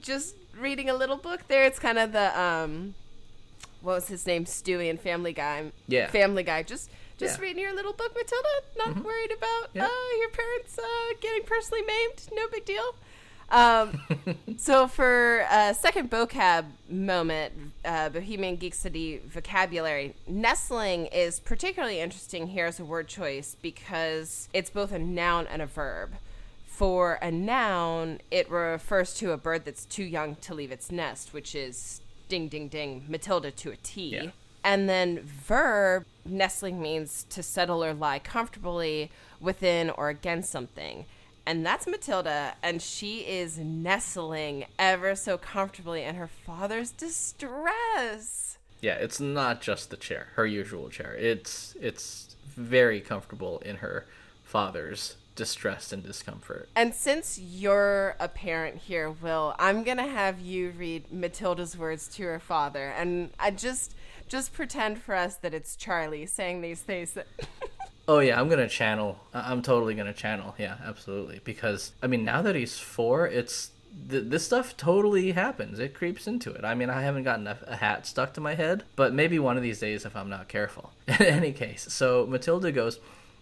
[0.03, 1.65] just reading a little book there.
[1.65, 2.95] It's kind of the um
[3.81, 4.45] what was his name?
[4.45, 5.71] Stewie and Family Guy.
[5.87, 6.09] Yeah.
[6.09, 6.63] Family Guy.
[6.63, 7.43] Just just Yeah.
[7.45, 8.49] reading your little book, Matilda.
[8.77, 10.83] Not worried about uh, your parents uh,
[11.21, 12.29] getting personally maimed.
[12.33, 12.95] No big deal.
[13.51, 14.01] Um,
[14.57, 17.53] so for a second vocab moment,
[17.85, 24.49] uh, Bohemian Geek City vocabulary, nestling is particularly interesting here as a word choice because
[24.53, 26.15] it's both a noun and a verb.
[26.67, 31.33] For a noun, it refers to a bird that's too young to leave its nest,
[31.33, 34.09] which is ding ding ding, Matilda to a T.
[34.09, 34.31] Yeah.
[34.65, 41.05] And then verb, nestling means to settle or lie comfortably within or against something.
[41.47, 48.57] And that's Matilda, and she is nestling ever so comfortably in her father's distress.
[48.81, 51.15] Yeah, it's not just the chair, her usual chair.
[51.15, 54.07] It's it's very comfortable in her
[54.43, 56.69] father's distress and discomfort.
[56.77, 62.23] And since you're a parent here, Will, I'm gonna have you read Matilda's words to
[62.25, 63.95] her father, and I just
[64.29, 67.17] just pretend for us that it's Charlie saying these things.
[68.07, 69.19] Oh yeah, I'm gonna channel.
[69.33, 70.55] I'm totally gonna channel.
[70.59, 71.41] Yeah, absolutely.
[71.43, 73.71] Because I mean, now that he's four, it's
[74.11, 75.79] th- this stuff totally happens.
[75.79, 76.65] It creeps into it.
[76.65, 79.57] I mean, I haven't gotten a, a hat stuck to my head, but maybe one
[79.57, 80.93] of these days if I'm not careful.
[81.09, 82.99] In any case, so Matilda goes,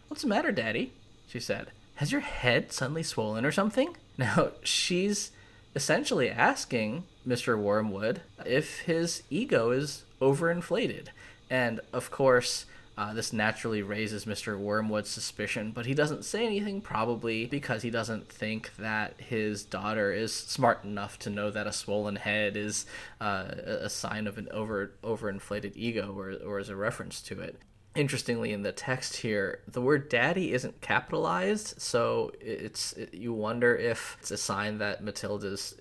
[0.06, 0.92] "What's the matter, Daddy?"
[1.26, 1.72] She said.
[1.96, 3.96] Has your head suddenly swollen or something?
[4.18, 5.30] Now she's
[5.74, 7.58] essentially asking Mr.
[7.58, 11.08] Wormwood if his ego is overinflated,
[11.50, 14.50] and of course Uh, this naturally raises Mr.
[14.58, 20.12] Wormwood's suspicion, but he doesn't say anything, probably because he doesn't think that his daughter
[20.12, 22.85] is smart enough to know that a swollen head is
[23.18, 23.46] uh,
[23.88, 27.56] a sign of an over overinflated ego or, or as a reference to it
[27.94, 33.74] interestingly in the text here the word daddy isn't capitalized so it's it, you wonder
[33.74, 35.74] if it's a sign that matilda's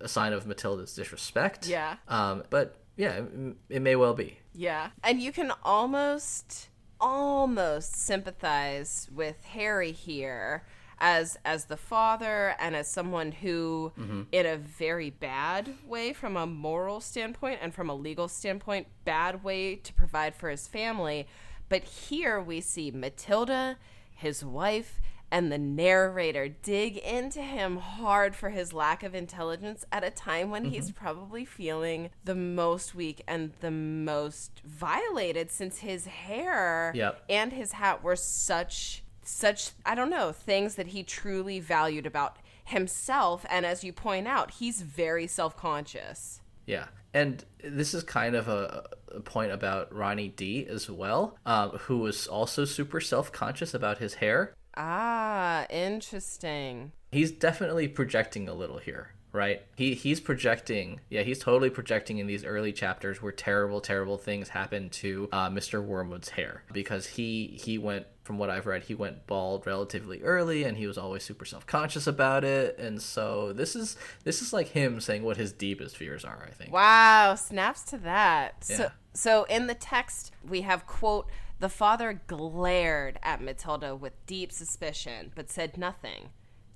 [0.00, 1.96] a sign of matilda's disrespect Yeah.
[2.08, 3.22] um but yeah
[3.70, 4.38] it, may well be.
[4.52, 4.90] Yeah.
[5.02, 6.68] And you can almost
[7.00, 10.64] almost sympathize with Harry here
[11.00, 14.22] as as the father and as someone who mm-hmm.
[14.32, 19.44] in a very bad way from a moral standpoint and from a legal standpoint bad
[19.44, 21.26] way to provide for his family.
[21.68, 23.78] But here we see Matilda
[24.18, 30.02] his wife and the narrator dig into him hard for his lack of intelligence at
[30.04, 36.06] a time when he's probably feeling the most weak and the most violated since his
[36.06, 37.22] hair Yep.
[37.28, 42.38] and his hat were such such I don't know things that he truly valued about
[42.64, 46.86] himself and as you point out he's very self-conscious Yeah.
[47.14, 51.96] And this is kind of a, a point about Ronnie D as well, um, who
[51.98, 54.52] was also super self conscious about his hair.
[54.78, 59.62] Ah interesting He's definitely projecting a little here, right?
[59.76, 64.50] He he's projecting, yeah, he's totally projecting in these early chapters where terrible, terrible things
[64.50, 65.82] happen to uh, Mr.
[65.82, 70.64] Wormwood's hair because he he went, from what I've read, he went bald relatively early,
[70.64, 74.52] and he was always super self conscious about it, and so this is this is
[74.52, 76.44] like him saying what his deepest fears are.
[76.46, 76.74] I think.
[76.74, 78.64] Wow, snaps to that.
[78.64, 78.88] So Yeah.
[79.14, 81.26] so in the text we have quote
[81.60, 86.30] the father glared at Matilda with deep suspicion but said nothing.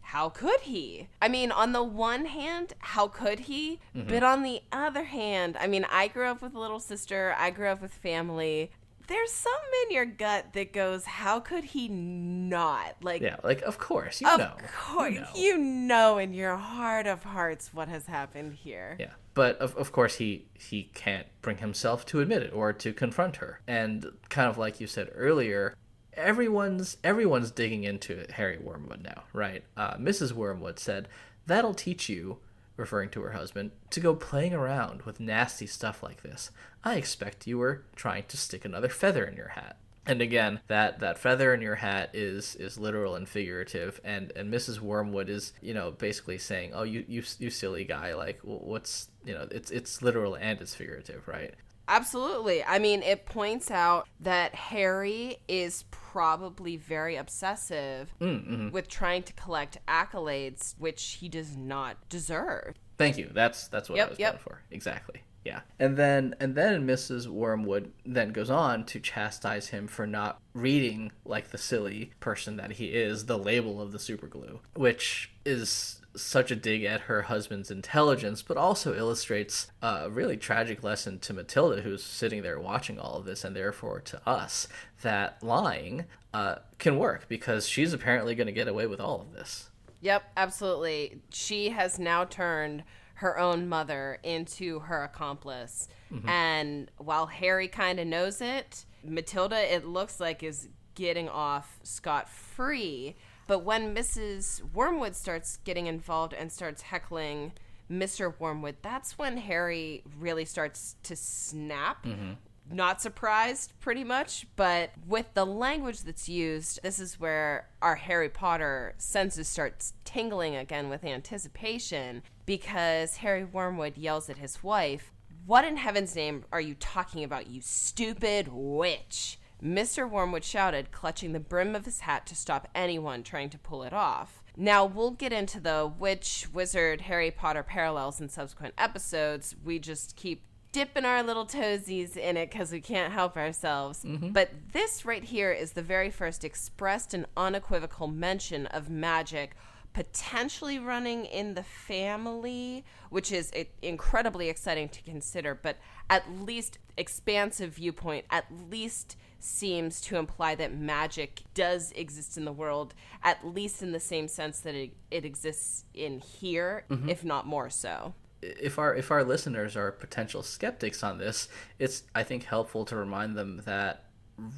[0.07, 1.09] How could he?
[1.23, 3.79] I mean, on the one hand, how could he?
[3.97, 4.09] Mm-hmm.
[4.09, 7.51] But on the other hand, I mean, I grew up with a little sister, I
[7.51, 8.73] grew up with family.
[9.07, 12.97] There's something in your gut that goes, how could he not?
[13.03, 15.29] Like, Yeah, like of course you of know, course, you know.
[15.35, 18.97] you know in your heart of hearts what has happened here.
[19.01, 22.93] Yeah, but of, of course he he can't bring himself to admit it or to
[22.93, 23.61] confront her.
[23.67, 25.75] And kind of like you said earlier,
[26.15, 29.65] everyone's everyone's digging into Harry Wormwood now, right?
[29.77, 30.33] Uh, Mrs.
[30.33, 31.09] Wormwood said
[31.47, 32.39] that'll teach you,
[32.77, 36.51] referring to her husband, to go playing around with nasty stuff like this.
[36.85, 39.77] I expect you were trying to stick another feather in your hat.
[40.07, 44.53] And again, that, that feather in your hat is is literal and figurative, and, and
[44.53, 44.81] Mrs.
[44.81, 49.33] Wormwood is you know basically saying, oh you you you silly guy, like what's you
[49.33, 51.55] know it's it's literal and it's figurative, right?
[51.89, 52.65] Absolutely.
[52.65, 58.71] I mean, it points out that Harry is probably very obsessive mm, mm-hmm.
[58.71, 62.77] with trying to collect accolades, which he does not deserve.
[62.99, 63.31] Thank you.
[63.33, 64.33] That's that's what Yep, I was yep.
[64.33, 64.63] going for.
[64.71, 65.23] Exactly.
[65.45, 65.61] Yeah.
[65.79, 67.27] And then and then Mrs.
[67.27, 72.73] Wormwood then goes on to chastise him for not reading like the silly person that
[72.73, 77.71] he is the label of the superglue, which is such a dig at her husband's
[77.71, 83.17] intelligence, but also illustrates a really tragic lesson to Matilda, who's sitting there watching all
[83.17, 84.69] of this, and therefore to us,
[85.03, 89.33] that lying uh, can work because she's apparently going to get away with all of
[89.33, 89.71] this.
[90.01, 91.23] Yep, absolutely.
[91.31, 92.83] She has now turned
[93.23, 95.89] her own mother into her accomplice.
[96.13, 96.29] Mm-hmm.
[96.29, 102.29] And while Harry kind of knows it, Matilda, it looks like, is getting off scot
[102.29, 103.17] free.
[103.47, 104.63] But when Mrs.
[104.75, 107.53] Wormwood starts getting involved and starts heckling
[107.91, 108.35] Mr.
[108.39, 112.33] Wormwood, that's when Harry really starts to snap mm-hmm.
[112.73, 118.29] Not surprised pretty much but with the language that's used this is where our harry
[118.29, 125.13] potter senses starts tingling again with anticipation because harry wormwood yells at his wife
[125.45, 129.39] what in heaven's name are you talking about you stupid witch?
[129.61, 133.83] Mr wormwood shouted clutching the brim of his hat to stop anyone trying to pull
[133.83, 134.45] it off.
[134.57, 139.57] Now we'll get into the witch wizard harry potter parallels in subsequent episodes.
[139.65, 144.05] We just keep dipping our little toesies in it because we can't help ourselves.
[144.05, 144.31] Mm-hmm.
[144.31, 149.55] But this right here is the very first expressed and unequivocal mention of magic
[149.93, 155.77] potentially running in the family, which is incredibly exciting to consider, but
[156.09, 162.53] at least expansive viewpoint, at least seems to imply that magic does exist in the
[162.53, 167.09] world, at least in the same sense that it, it exists in here, mm-hmm.
[167.09, 168.15] if not more so.
[168.43, 172.97] If our if our listeners are potential skeptics on this, it's I think helpful to
[172.97, 174.05] remind them that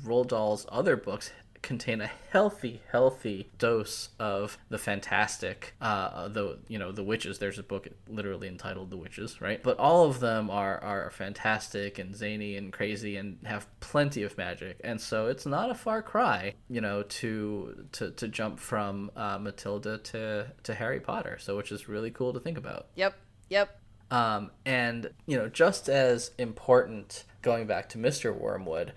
[0.05, 1.31] Roald Dahl's other books
[1.65, 5.75] contain a healthy, healthy dose of the fantastic.
[5.81, 7.39] Uh, the you know the witches.
[7.39, 9.61] There's a book literally entitled "The Witches," right?
[9.63, 14.37] But all of them are are fantastic and zany and crazy and have plenty of
[14.37, 14.81] magic.
[14.85, 19.39] And so it's not a far cry, you know, to to to jump from uh,
[19.39, 21.39] Matilda to to Harry Potter.
[21.41, 22.89] So which is really cool to think about.
[22.95, 23.15] Yep.
[23.49, 23.81] Yep.
[24.11, 28.93] Um, and you know, just as important, going back to Mister Wormwood,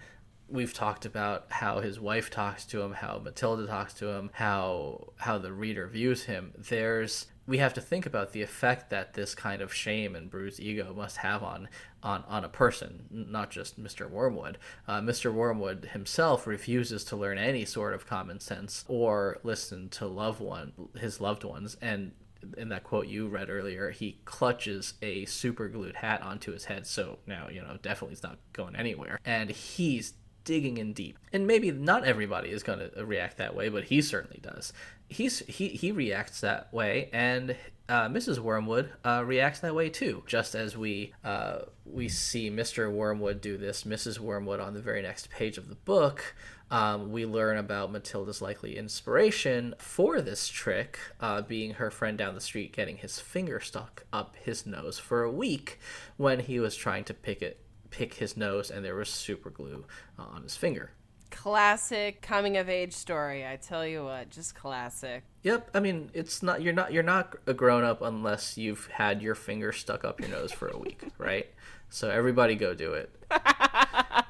[0.50, 5.14] we've talked about how his wife talks to him, how Matilda talks to him, how
[5.18, 6.54] how the reader views him.
[6.58, 10.60] There's we have to think about the effect that this kind of shame and bruised
[10.60, 11.70] ego must have on
[12.04, 14.10] on, on a person, not just Mr.
[14.10, 14.58] Wormwood.
[14.88, 15.34] Uh, Mr.
[15.34, 20.74] Wormwood himself refuses to learn any sort of common sense or listen to loved one
[21.00, 22.12] his loved ones, and
[22.58, 26.88] in that quote you read earlier, he clutches a super glued hat onto his head.
[26.88, 29.20] So now, you know, definitely it's not going anywhere.
[29.26, 30.14] And he's
[30.48, 31.20] digging in deep.
[31.34, 34.72] And maybe not everybody is going to react that way, but he certainly does.
[35.10, 37.56] He's he he reacts that way, and
[37.90, 38.40] uh, Mrs.
[38.40, 40.24] Wormwood uh, reacts that way too.
[40.26, 42.92] Just as we uh, we see Mr.
[42.92, 44.20] Wormwood do this, Mrs.
[44.20, 46.36] Wormwood on the very next page of the book.
[46.70, 52.36] Um, we learn about Matilda's likely inspiration for this trick uh, being her friend down
[52.36, 55.80] the street getting his finger stuck up his nose for a week
[56.18, 59.86] when he was trying to pick it pick his nose and there was super glue
[60.20, 60.92] uh, on his finger.
[61.30, 63.46] Classic coming of age story.
[63.46, 65.24] I tell you what, just classic.
[65.44, 69.22] Yep, I mean it's not you're not you're not a grown up unless you've had
[69.22, 71.48] your finger stuck up your nose for a week, right?
[71.90, 73.14] So everybody go do it.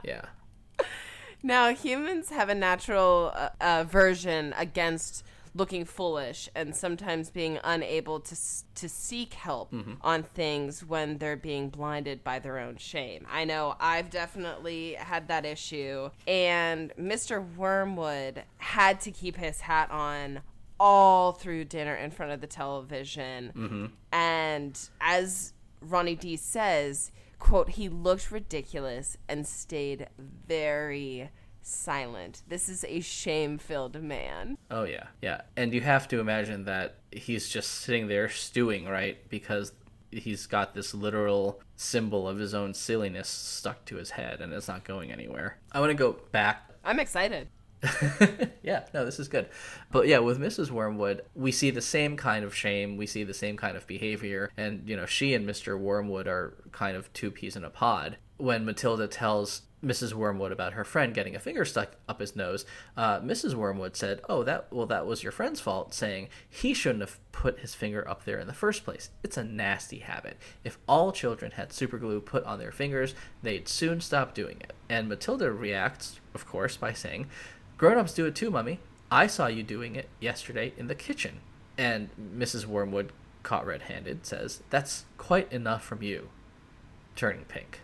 [0.03, 0.21] yeah.
[1.47, 5.23] Now humans have a natural uh, aversion against
[5.55, 8.35] looking foolish and sometimes being unable to
[8.75, 9.93] to seek help mm-hmm.
[10.01, 13.25] on things when they're being blinded by their own shame.
[13.31, 17.41] I know I've definitely had that issue and Mr.
[17.55, 20.41] Wormwood had to keep his hat on
[20.81, 23.53] all through dinner in front of the television.
[23.55, 23.85] Mm-hmm.
[24.11, 31.29] And as Ronnie D says, quote, he looked ridiculous and stayed very
[31.61, 32.43] silent.
[32.47, 34.57] This is a shame filled man.
[34.71, 35.07] Oh, yeah.
[35.21, 35.41] Yeah.
[35.55, 39.27] And you have to imagine that he's just sitting there stewing, right?
[39.29, 39.73] Because
[40.11, 44.67] he's got this literal symbol of his own silliness stuck to his head and it's
[44.67, 45.57] not going anywhere.
[45.71, 46.71] I want to go back.
[46.83, 47.49] I'm excited.
[48.63, 49.47] yeah, no, this is good.
[49.91, 50.71] But yeah, with Mrs.
[50.71, 54.51] Wormwood, we see the same kind of shame, we see the same kind of behavior,
[54.57, 55.79] and you know, she and Mr.
[55.79, 58.17] Wormwood are kind of two peas in a pod.
[58.37, 60.13] When Matilda tells Mrs.
[60.13, 62.65] Wormwood about her friend getting a finger stuck up his nose,
[62.95, 63.53] uh, Mrs.
[63.53, 67.59] Wormwood said, "Oh, that well, that was your friend's fault," saying he shouldn't have put
[67.59, 69.11] his finger up there in the first place.
[69.23, 70.37] It's a nasty habit.
[70.63, 73.13] If all children had superglue put on their fingers,
[73.43, 74.73] they'd soon stop doing it.
[74.89, 77.27] And Matilda reacts, of course, by saying,
[77.77, 78.79] "Grown-ups do it too, mummy.
[79.11, 81.39] I saw you doing it yesterday in the kitchen."
[81.77, 82.65] And Mrs.
[82.65, 83.11] Wormwood,
[83.43, 86.29] caught red-handed, says, "That's quite enough from you."
[87.15, 87.81] Turning pink.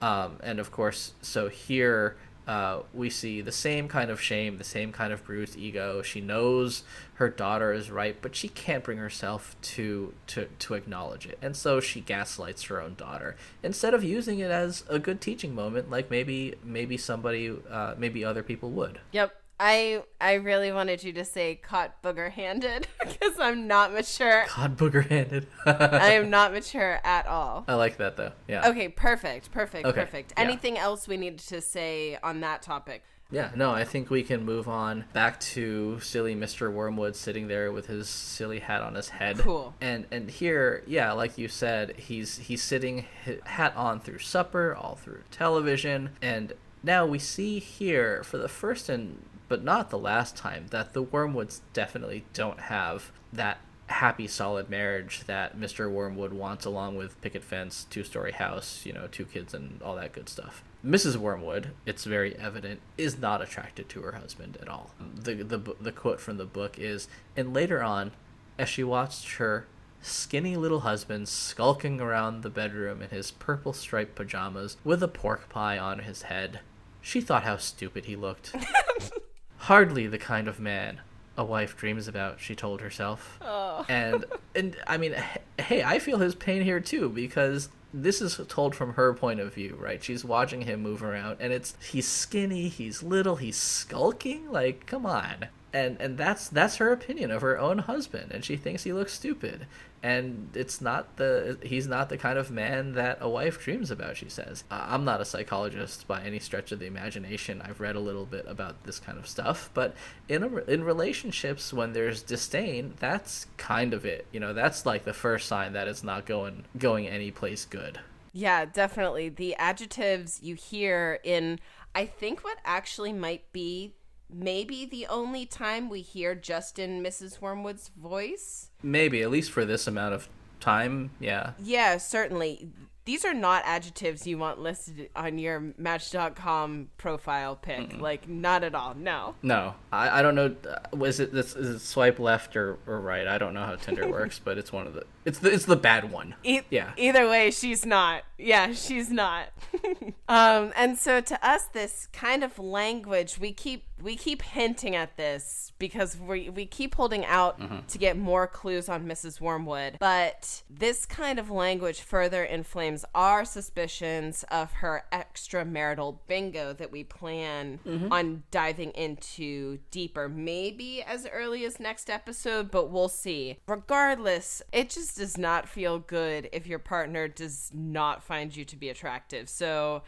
[0.00, 2.16] Um, and of course, so here
[2.46, 6.02] uh, we see the same kind of shame, the same kind of bruised ego.
[6.02, 6.82] She knows
[7.14, 11.56] her daughter is right, but she can't bring herself to to to acknowledge it, and
[11.56, 15.90] so she gaslights her own daughter instead of using it as a good teaching moment,
[15.90, 19.00] like maybe maybe somebody, uh, maybe other people would.
[19.12, 19.41] Yep.
[19.58, 24.44] I I really wanted you to say caught booger handed because I'm not mature.
[24.48, 25.46] Caught booger handed.
[25.66, 27.64] I am not mature at all.
[27.68, 28.32] I like that though.
[28.48, 28.68] Yeah.
[28.68, 30.00] Okay, perfect, perfect, okay.
[30.00, 30.32] perfect.
[30.36, 30.44] Yeah.
[30.44, 33.04] Anything else we need to say on that topic?
[33.32, 36.70] Yeah, no, I think we can move on back to silly Mr.
[36.70, 39.38] Wormwood sitting there with his silly hat on his head.
[39.38, 39.74] Cool.
[39.80, 43.06] And and here, yeah, like you said, he's he's sitting
[43.44, 48.90] hat on through supper, all through television, and now we see here for the first
[48.90, 54.70] and but not the last time, that the Wormwoods definitely don't have that happy, solid
[54.70, 55.92] marriage that Mr.
[55.92, 59.94] Wormwood wants, along with picket fence, two story house, you know, two kids, and all
[59.96, 60.64] that good stuff.
[60.82, 61.16] Mrs.
[61.16, 64.94] Wormwood, it's very evident, is not attracted to her husband at all.
[64.98, 68.12] The, the, the quote from the book is, and later on,
[68.58, 69.66] as she watched her
[70.00, 75.50] skinny little husband skulking around the bedroom in his purple striped pajamas with a pork
[75.50, 76.60] pie on his head,
[77.02, 78.54] she thought how stupid he looked.
[79.62, 81.00] hardly the kind of man
[81.36, 83.38] a wife dreams about, she told herself.
[83.40, 83.86] Oh.
[83.88, 85.14] And and I mean,
[85.58, 89.54] hey, I feel his pain here too because this is told from her point of
[89.54, 90.02] view, right?
[90.02, 94.50] She's watching him move around and it's he's skinny, he's little, he's skulking.
[94.50, 95.46] Like, come on.
[95.72, 99.12] and and that's that's her opinion of her own husband and she thinks he looks
[99.14, 99.66] stupid
[100.02, 104.16] and it's not the he's not the kind of man that a wife dreams about
[104.16, 104.64] she says.
[104.70, 107.62] I'm not a psychologist by any stretch of the imagination.
[107.62, 109.70] I've read a little bit about this kind of stuff.
[109.74, 109.94] But
[110.28, 114.26] in a, in relationships when there's disdain that's kind of it.
[114.32, 118.00] You know that's like the first sign that it's not going going any place good.
[118.32, 119.28] Yeah definitely.
[119.28, 121.60] The adjectives you hear in
[121.94, 123.92] i think what actually might be
[124.32, 127.40] maybe the only time we hear Justin Mrs.
[127.40, 128.70] Wormwood's voice.
[128.82, 130.28] Maybe, at least for this amount of
[130.60, 131.52] time, yeah.
[131.62, 132.68] Yeah, certainly.
[133.04, 137.90] These are not adjectives you want listed on your match.com profile pic.
[137.90, 139.34] Mm like not at all no.
[139.42, 139.74] No.
[139.92, 143.26] I, I don't know uh, was it this is it swipe left or, or right?
[143.26, 145.76] I don't know how tinder works but it's one of the it's the it's the
[145.76, 146.34] bad one.
[146.44, 146.92] E- yeah.
[146.96, 148.22] either way she's not.
[148.38, 149.48] Yeah she's not.
[150.28, 155.16] Um and so to us this kind of language we keep we keep hinting at
[155.16, 157.86] this because we we keep holding out mm-hmm.
[157.86, 159.40] to get more clues on Mrs.
[159.40, 166.92] Wormwood, but this kind of language further inflames our suspicions of her extramarital bingo that
[166.92, 168.12] we plan mm-hmm.
[168.12, 173.58] on diving into deeper, maybe as early as next episode, but we'll see.
[173.66, 178.76] Regardless, it just does not feel good if your partner does not find you to
[178.76, 179.48] be attractive.
[179.48, 180.02] So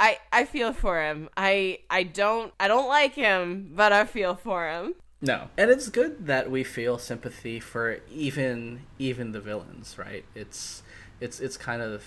[0.00, 1.28] I I feel for him.
[1.36, 4.94] I I don't I don't like him, but I feel for him.
[5.20, 5.48] No.
[5.58, 10.24] And it's good that we feel sympathy for even even the villains, right?
[10.34, 10.82] It's
[11.20, 12.02] it's it's kind of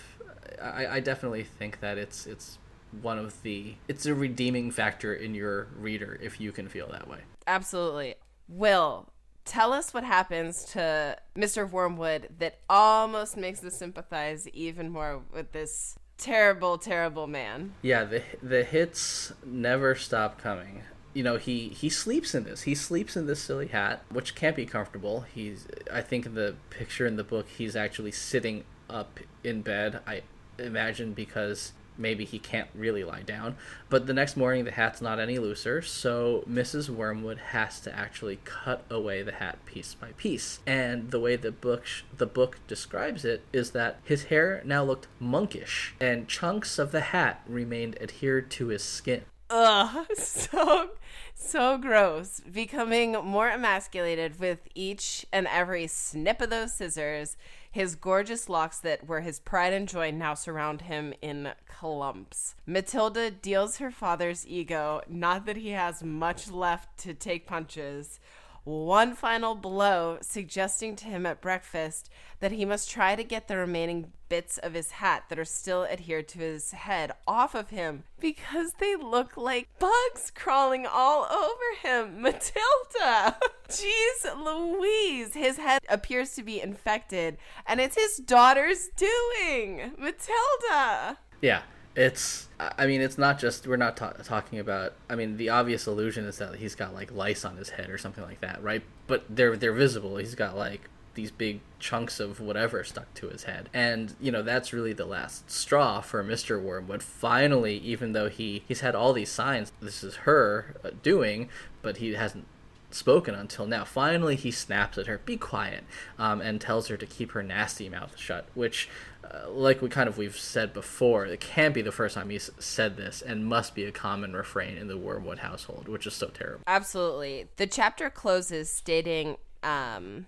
[0.60, 2.58] I, I definitely think that it's it's
[3.02, 7.08] one of the it's a redeeming factor in your reader if you can feel that
[7.08, 7.20] way.
[7.46, 8.16] Absolutely.
[8.48, 9.08] Will,
[9.46, 11.70] tell us what happens to Mr.
[11.70, 17.74] Wormwood that almost makes us sympathize even more with this terrible, terrible man.
[17.82, 20.84] Yeah, the the hits never stop coming.
[21.14, 22.64] You know, he he sleeps in this.
[22.64, 25.22] He sleeps in this silly hat, which can't be comfortable.
[25.22, 30.00] He's I think in the picture in the book he's actually sitting up in bed.
[30.08, 30.24] I
[30.58, 33.56] imagine because maybe he can't really lie down.
[33.90, 36.90] But the next morning, the hat's not any looser, so Mrs.
[36.90, 40.60] Wormwood has to actually cut away the hat piece by piece.
[40.66, 44.84] And the way the book sh- the book describes it is that his hair now
[44.84, 49.24] looked monkish, and chunks of the hat remained adhered to his skin.
[49.50, 50.92] Ugh, so
[51.36, 52.40] so gross.
[52.40, 57.38] Becoming more emasculated with each and every snip of those scissors
[57.74, 62.54] his gorgeous locks that were his pride and joy now surround him in clumps.
[62.68, 68.20] Matilda deals her father's ego, not that he has much left to take punches,
[68.64, 72.10] one final blow, suggesting to him at breakfast
[72.40, 75.86] that he must try to get the remaining bits of his hat that are still
[75.86, 81.78] adhered to his head off of him because they look like bugs crawling all over
[81.82, 82.22] him.
[82.22, 83.38] Matilda!
[83.70, 85.34] Jeez Louise!
[85.34, 89.94] His head appears to be infected, and it's his daughter's doing!
[89.98, 91.18] Matilda!
[91.42, 91.62] Yeah
[91.96, 95.86] it's i mean it's not just we're not ta- talking about i mean the obvious
[95.86, 98.84] illusion is that he's got like lice on his head or something like that right?
[99.06, 100.18] But they're they're visible.
[100.18, 103.70] He's got like these big chunks of whatever stuck to his head.
[103.74, 108.64] And you know that's really the last straw for mr wormwood finally even though he
[108.68, 111.50] he's had all these signs this is her uh, doing
[111.82, 112.46] but he hasn't
[112.94, 113.84] spoken until now.
[113.84, 115.84] Finally, he snaps at her, "Be quiet,"
[116.18, 118.46] um, and tells her to keep her nasty mouth shut.
[118.54, 118.90] Which,
[119.24, 122.52] uh, like we kind of we've said before, it can't be the first time he's
[122.60, 126.28] said this, and must be a common refrain in the Wormwood household, which is so
[126.28, 126.64] terrible.
[126.68, 127.48] Absolutely.
[127.58, 129.38] The chapter closes stating.
[129.64, 130.28] Um,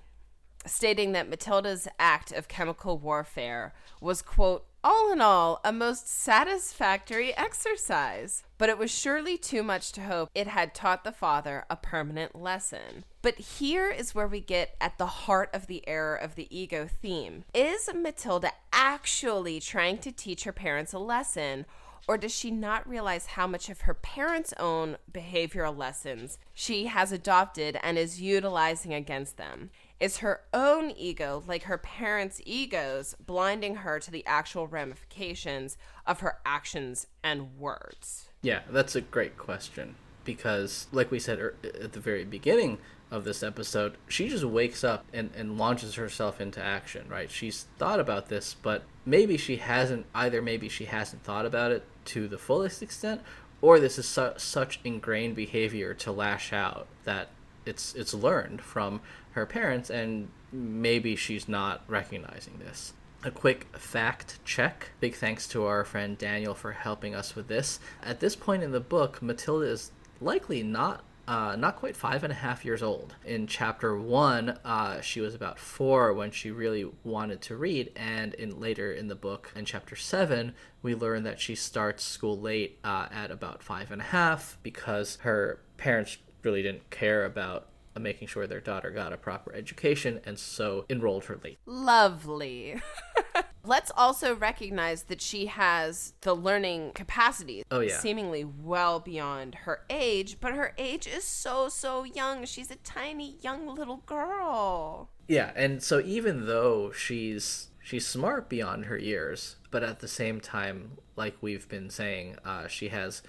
[0.66, 7.36] stating that Matilda's act of chemical warfare was, quote, all in all, a most satisfactory
[7.36, 8.44] exercise.
[8.60, 12.36] But it was surely too much to hope it had taught the father a permanent
[12.36, 13.04] lesson.
[13.24, 16.88] But here is where we get at the heart of the error of the ego
[16.88, 17.46] theme.
[17.54, 21.66] Is Matilda actually trying to teach her parents a lesson?
[22.08, 27.12] Or does she not realize how much of her parents' own behavioral lessons she has
[27.12, 29.72] adopted and is utilizing against them?
[30.00, 36.20] Is her own ego, like her parents' egos, blinding her to the actual ramifications of
[36.20, 38.30] her actions and words?
[38.42, 39.96] Yeah, that's a great question.
[40.26, 42.80] Because, like we said er, at the very beginning
[43.12, 47.30] of this episode, she just wakes up and, and launches herself into action, right?
[47.30, 51.84] She's thought about this, but maybe she hasn't, either maybe she hasn't thought about it
[52.06, 53.22] to the fullest extent,
[53.62, 57.30] or this is su- such ingrained behavior to lash out that
[57.66, 59.02] it's it's learned from
[59.36, 62.94] her parents, and maybe she's not recognizing this.
[63.24, 64.92] A quick fact check.
[65.00, 67.80] Big thanks to our friend Daniel for helping us with this.
[68.02, 72.32] At this point in the book, Matilda is likely not uh, not quite five and
[72.32, 73.16] a half years old.
[73.26, 78.36] In chapter one, uh, she was about four when she really wanted to read, and
[78.36, 82.78] in later in the book, in chapter seven, we learn that she starts school late
[82.84, 87.70] uh, at about five and a half because her parents really didn't care about
[88.00, 91.60] making sure their daughter got a proper education and so enrolled her late.
[91.66, 92.82] Lovely.
[93.66, 97.64] Let's also recognize that she has the learning capacity.
[97.72, 97.98] Oh, yeah.
[97.98, 102.46] Seemingly well beyond her age, but her age is so, so young.
[102.46, 105.10] She's a tiny, young little girl.
[105.28, 110.40] Yeah, and so even though she's she's smart beyond her years, but at the same
[110.40, 113.22] time, like we've been saying, uh, she has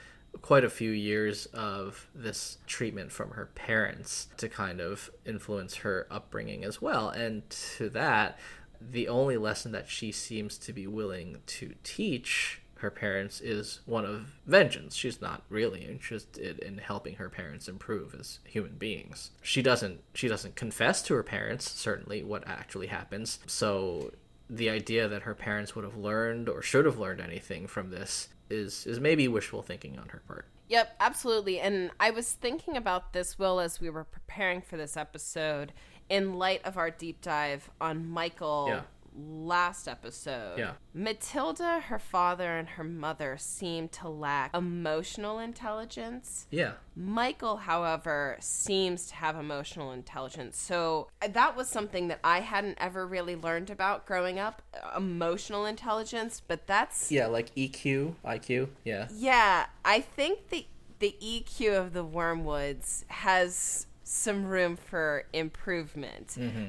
[0.42, 6.06] quite a few years of this treatment from her parents to kind of influence her
[6.10, 7.08] upbringing as well.
[7.08, 8.38] And to that,
[8.80, 14.04] the only lesson that she seems to be willing to teach her parents is one
[14.04, 14.94] of vengeance.
[14.94, 19.30] She's not really interested in helping her parents improve as human beings.
[19.40, 23.38] She doesn't she doesn't confess to her parents certainly what actually happens.
[23.46, 24.12] So
[24.48, 28.28] the idea that her parents would have learned or should have learned anything from this
[28.50, 30.46] is is maybe wishful thinking on her part.
[30.68, 31.60] Yep, absolutely.
[31.60, 35.72] And I was thinking about this, Will, as we were preparing for this episode,
[36.08, 38.80] in light of our deep dive on Michael Yeah.
[39.16, 40.58] Last episode.
[40.58, 40.72] Yeah.
[40.92, 46.46] Matilda, her father, and her mother seem to lack emotional intelligence.
[46.50, 46.72] Yeah.
[46.94, 50.58] Michael, however, seems to have emotional intelligence.
[50.58, 54.96] So uh, that was something that I hadn't ever really learned about growing up uh,
[54.96, 58.68] emotional intelligence, but that's Yeah, like EQ, IQ.
[58.84, 59.08] Yeah.
[59.14, 60.66] yeah, I think the
[60.98, 66.28] the EQ of the Wormwoods has some room for improvement.
[66.38, 66.64] Mm-hmm.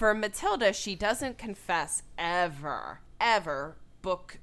[0.00, 4.38] For Matilda, she doesn't confess ever, ever book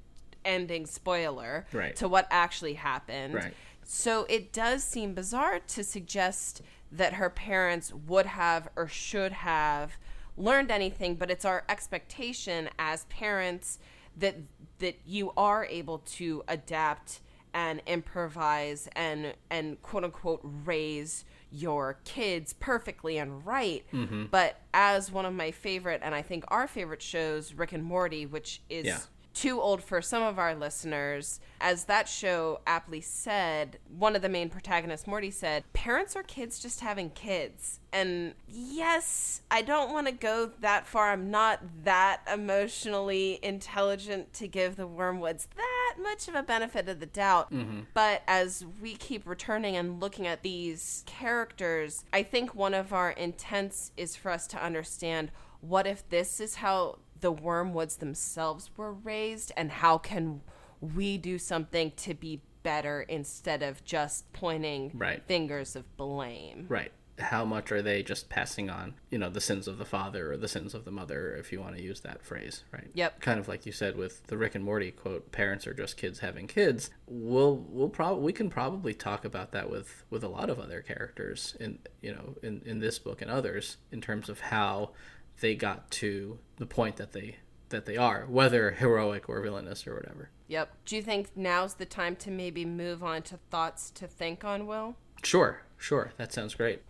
[0.46, 1.96] ending spoiler Right.
[1.96, 3.34] to what actually happened.
[3.34, 3.54] Right.
[3.84, 9.98] So it does seem bizarre to suggest that her parents would have or should have
[10.38, 13.80] learned anything, but it's our expectation as parents
[14.16, 14.36] that
[14.78, 17.20] that you are able to adapt
[17.56, 23.86] and improvise and and quote unquote raise your kids perfectly and right.
[23.94, 24.26] Mm-hmm.
[24.32, 28.26] But as one of my favorite and I think our favorite shows, Rick and Morty,
[28.26, 29.00] which is Yeah.
[29.38, 31.40] Too old for some of our listeners.
[31.62, 36.60] As that show aptly said, one of the main protagonists, Morty, said, Parents are kids
[36.60, 37.80] just having kids.
[37.94, 41.12] And yes, I don't want to go that far.
[41.12, 47.00] I'm not that emotionally intelligent to give the Wormwoods that much of a benefit of
[47.00, 47.52] the doubt.
[47.52, 47.82] Mm-hmm.
[47.94, 53.12] But as we keep returning and looking at these characters, I think one of our
[53.12, 55.32] intents is for us to understand
[55.62, 60.42] what if this is how the wormwoods themselves were raised and how can
[60.80, 65.24] we do something to be better instead of just pointing Right.
[65.26, 66.92] fingers of blame Right.
[67.20, 70.38] How much are they just passing on, you know, the sins of the father or
[70.38, 72.92] the sins of the mother, if you want to use that phrase, right?
[72.94, 73.22] Yep.
[73.22, 76.20] Kind of like you said with the Rick and Morty quote, "Parents are just kids
[76.20, 80.52] having kids." We'll we'll probably we can probably talk about that with with a lot
[80.52, 84.40] of other characters in you know in in this book and others in terms of
[84.40, 84.92] how
[85.40, 87.38] they got to the point that they
[87.70, 90.30] that they are, whether heroic or villainous or whatever.
[90.48, 94.44] yep do you think now's the time to maybe move on to thoughts to think
[94.46, 96.82] on will Sure, sure, that sounds great.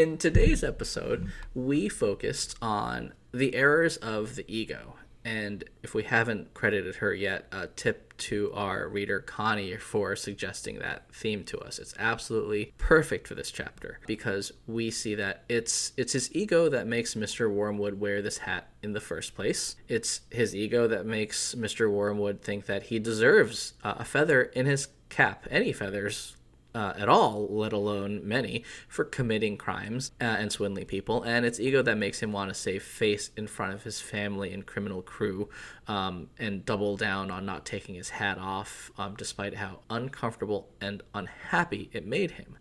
[0.00, 4.94] In today's episode, we focused on the errors of the ego.
[5.26, 10.78] And if we haven't credited her yet, a tip to our reader Connie for suggesting
[10.78, 11.78] that theme to us.
[11.78, 16.86] It's absolutely perfect for this chapter because we see that it's it's his ego that
[16.86, 17.52] makes Mr.
[17.52, 19.76] Wormwood wear this hat in the first place.
[19.86, 21.90] It's his ego that makes Mr.
[21.90, 26.36] Wormwood think that he deserves uh, a feather in his cap, any feathers
[26.74, 31.22] uh, at all, let alone many, for committing crimes uh, and swindling people.
[31.22, 34.52] And it's ego that makes him want to save face in front of his family
[34.52, 35.48] and criminal crew
[35.88, 41.02] um, and double down on not taking his hat off, um, despite how uncomfortable and
[41.14, 42.56] unhappy it made him.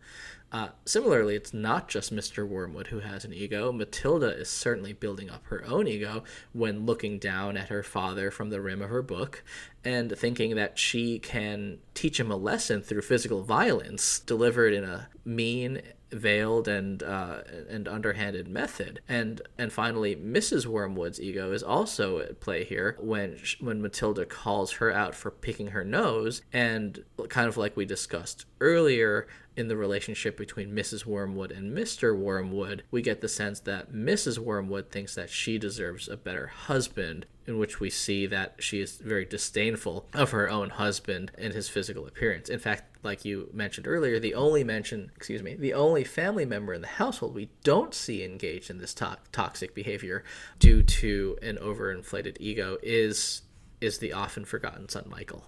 [0.52, 2.48] Uh, similarly, it's not just Mr.
[2.48, 3.72] Wormwood who has an ego.
[3.72, 6.24] Matilda is certainly building up her own ego
[6.54, 9.44] when looking down at her father from the rim of her book
[9.86, 15.08] and thinking that she can teach him a lesson through physical violence delivered in a
[15.24, 15.82] mean
[16.12, 19.02] veiled and uh, and underhanded method.
[19.08, 20.66] And and finally, Mrs.
[20.66, 25.68] Wormwood's ego is also at play here when when Matilda calls her out for picking
[25.68, 31.06] her nose, and kind of like we discussed earlier, in the relationship between Mrs.
[31.06, 32.18] Wormwood and Mr.
[32.18, 34.38] Wormwood, we get the sense that Mrs.
[34.38, 38.98] Wormwood thinks that she deserves a better husband, in which we see that she is
[38.98, 42.48] very disdainful of her own husband and his physical appearance.
[42.48, 46.74] In fact, like you mentioned earlier, the only mention, excuse me, the only family member
[46.74, 50.24] in the household we don't see engaged in this to- toxic behavior
[50.60, 53.42] due to an overinflated ego is
[53.82, 55.46] is the often forgotten son Michael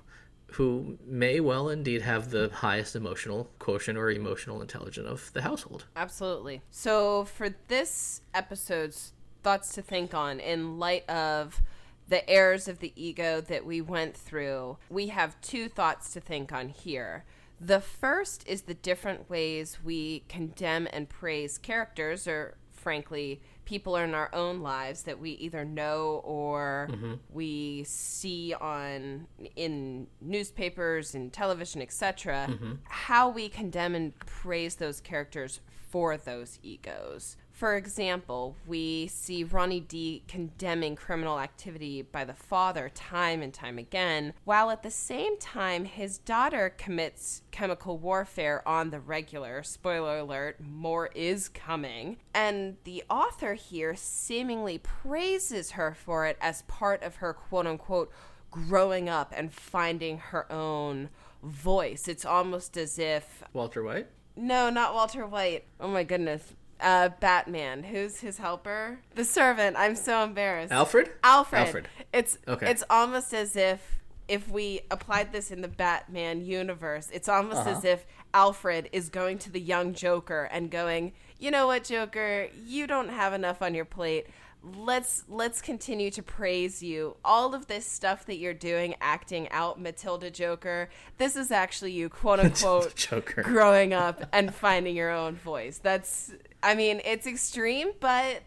[0.52, 5.86] who may well indeed have the highest emotional quotient or emotional intelligence of the household.
[5.96, 6.62] Absolutely.
[6.70, 11.62] So, for this episode's thoughts to think on, in light of
[12.08, 16.52] the errors of the ego that we went through, we have two thoughts to think
[16.52, 17.24] on here.
[17.60, 24.14] The first is the different ways we condemn and praise characters, or frankly, people in
[24.14, 27.14] our own lives that we either know or mm-hmm.
[27.30, 32.74] we see on in newspapers and television etc mm-hmm.
[32.84, 35.60] how we condemn and praise those characters
[35.90, 42.90] for those egos for example, we see Ronnie D condemning criminal activity by the father
[42.90, 48.90] time and time again, while at the same time his daughter commits chemical warfare on
[48.90, 49.62] the regular.
[49.62, 52.18] Spoiler alert, more is coming.
[52.34, 58.12] And the author here seemingly praises her for it as part of her quote unquote
[58.50, 61.10] growing up and finding her own
[61.44, 62.08] voice.
[62.08, 64.08] It's almost as if Walter White?
[64.36, 65.66] No, not Walter White.
[65.80, 67.84] Oh my goodness uh, Batman.
[67.84, 69.00] Who's his helper?
[69.16, 69.76] The servant.
[69.78, 70.72] I'm so embarrassed.
[70.72, 71.12] Alfred.
[71.24, 71.68] Alfred.
[71.68, 71.88] Alfred.
[72.14, 72.70] It's okay.
[72.70, 77.72] It's almost as if if we applied this in the Batman universe, it's almost uh-huh.
[77.72, 82.48] as if Alfred is going to the young Joker and going, "You know what, Joker?
[82.66, 84.28] You don't have enough on your plate
[84.64, 89.80] let's let's continue to praise you all of this stuff that you're doing acting out
[89.80, 95.36] matilda joker this is actually you quote unquote joker growing up and finding your own
[95.36, 98.42] voice that's i mean it's extreme but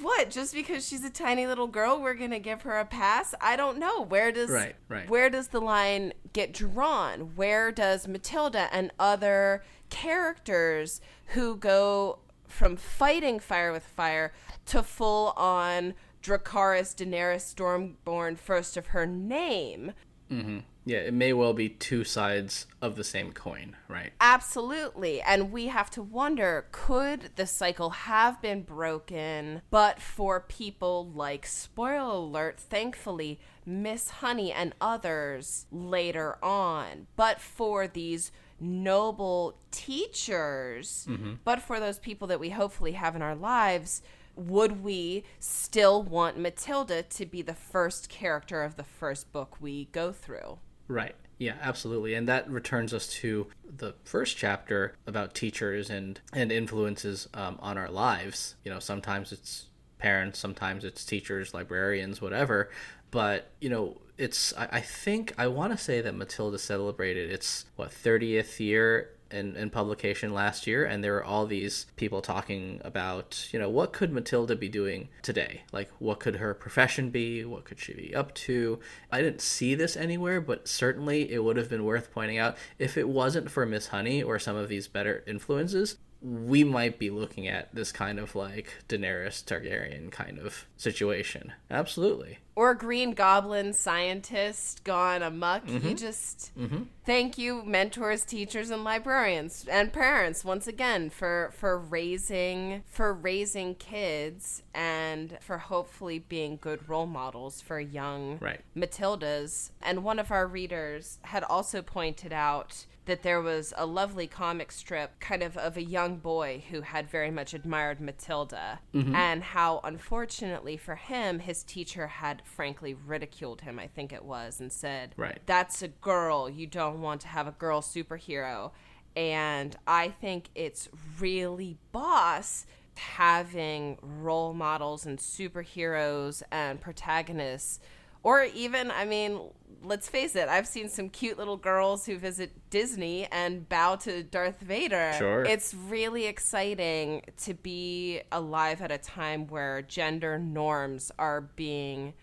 [0.00, 3.56] what just because she's a tiny little girl we're gonna give her a pass i
[3.56, 5.08] don't know where does right, right.
[5.08, 12.18] where does the line get drawn where does matilda and other characters who go
[12.48, 14.32] from fighting fire with fire
[14.66, 19.92] to full on Dracarys Daenerys Stormborn first of her name.
[20.30, 20.58] Mm-hmm.
[20.84, 24.12] Yeah, it may well be two sides of the same coin, right?
[24.20, 25.20] Absolutely.
[25.20, 31.46] And we have to wonder could the cycle have been broken but for people like,
[31.46, 41.34] spoiler alert, thankfully, Miss Honey and others later on, but for these noble teachers, mm-hmm.
[41.44, 44.02] but for those people that we hopefully have in our lives?
[44.34, 49.86] would we still want Matilda to be the first character of the first book we
[49.92, 50.58] go through?
[50.88, 51.14] Right.
[51.38, 52.14] Yeah, absolutely.
[52.14, 57.76] And that returns us to the first chapter about teachers and and influences um, on
[57.76, 58.54] our lives.
[58.64, 59.66] You know, sometimes it's
[59.98, 62.70] parents, sometimes it's teachers, librarians, whatever.
[63.10, 67.64] But you know, it's I, I think I want to say that Matilda celebrated its
[67.76, 72.80] what 30th year in, in publication last year, and there were all these people talking
[72.84, 75.62] about, you know, what could Matilda be doing today?
[75.72, 77.44] Like, what could her profession be?
[77.44, 78.78] What could she be up to?
[79.10, 82.96] I didn't see this anywhere, but certainly it would have been worth pointing out if
[82.96, 87.48] it wasn't for Miss Honey or some of these better influences we might be looking
[87.48, 91.52] at this kind of like Daenerys Targaryen kind of situation.
[91.70, 92.38] Absolutely.
[92.54, 95.66] Or Green Goblin scientist gone amuck.
[95.66, 95.88] Mm-hmm.
[95.88, 96.82] You just mm-hmm.
[97.04, 103.74] thank you, mentors, teachers, and librarians and parents once again for for raising for raising
[103.74, 108.60] kids and for hopefully being good role models for young right.
[108.76, 109.70] Matildas.
[109.82, 114.70] And one of our readers had also pointed out that there was a lovely comic
[114.70, 119.14] strip kind of of a young boy who had very much admired Matilda mm-hmm.
[119.14, 124.60] and how unfortunately for him his teacher had frankly ridiculed him I think it was
[124.60, 125.40] and said right.
[125.46, 126.48] That's a girl.
[126.48, 128.70] You don't want to have a girl superhero.
[129.14, 130.88] And I think it's
[131.20, 137.80] really boss having role models and superheroes and protagonists
[138.22, 139.40] or even i mean
[139.82, 144.22] let's face it i've seen some cute little girls who visit disney and bow to
[144.22, 151.10] darth vader sure it's really exciting to be alive at a time where gender norms
[151.18, 152.14] are being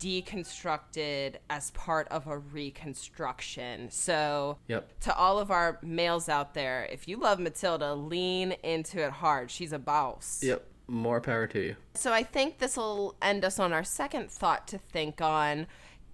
[0.00, 3.90] deconstructed as part of a reconstruction.
[3.90, 4.88] So, yep.
[5.00, 9.50] to all of our males out there, if you love Matilda, lean into it hard.
[9.50, 10.40] She's a boss.
[10.42, 10.66] Yep.
[10.88, 11.76] More power to you.
[11.94, 15.66] So I think this will end us on our second thought to think on.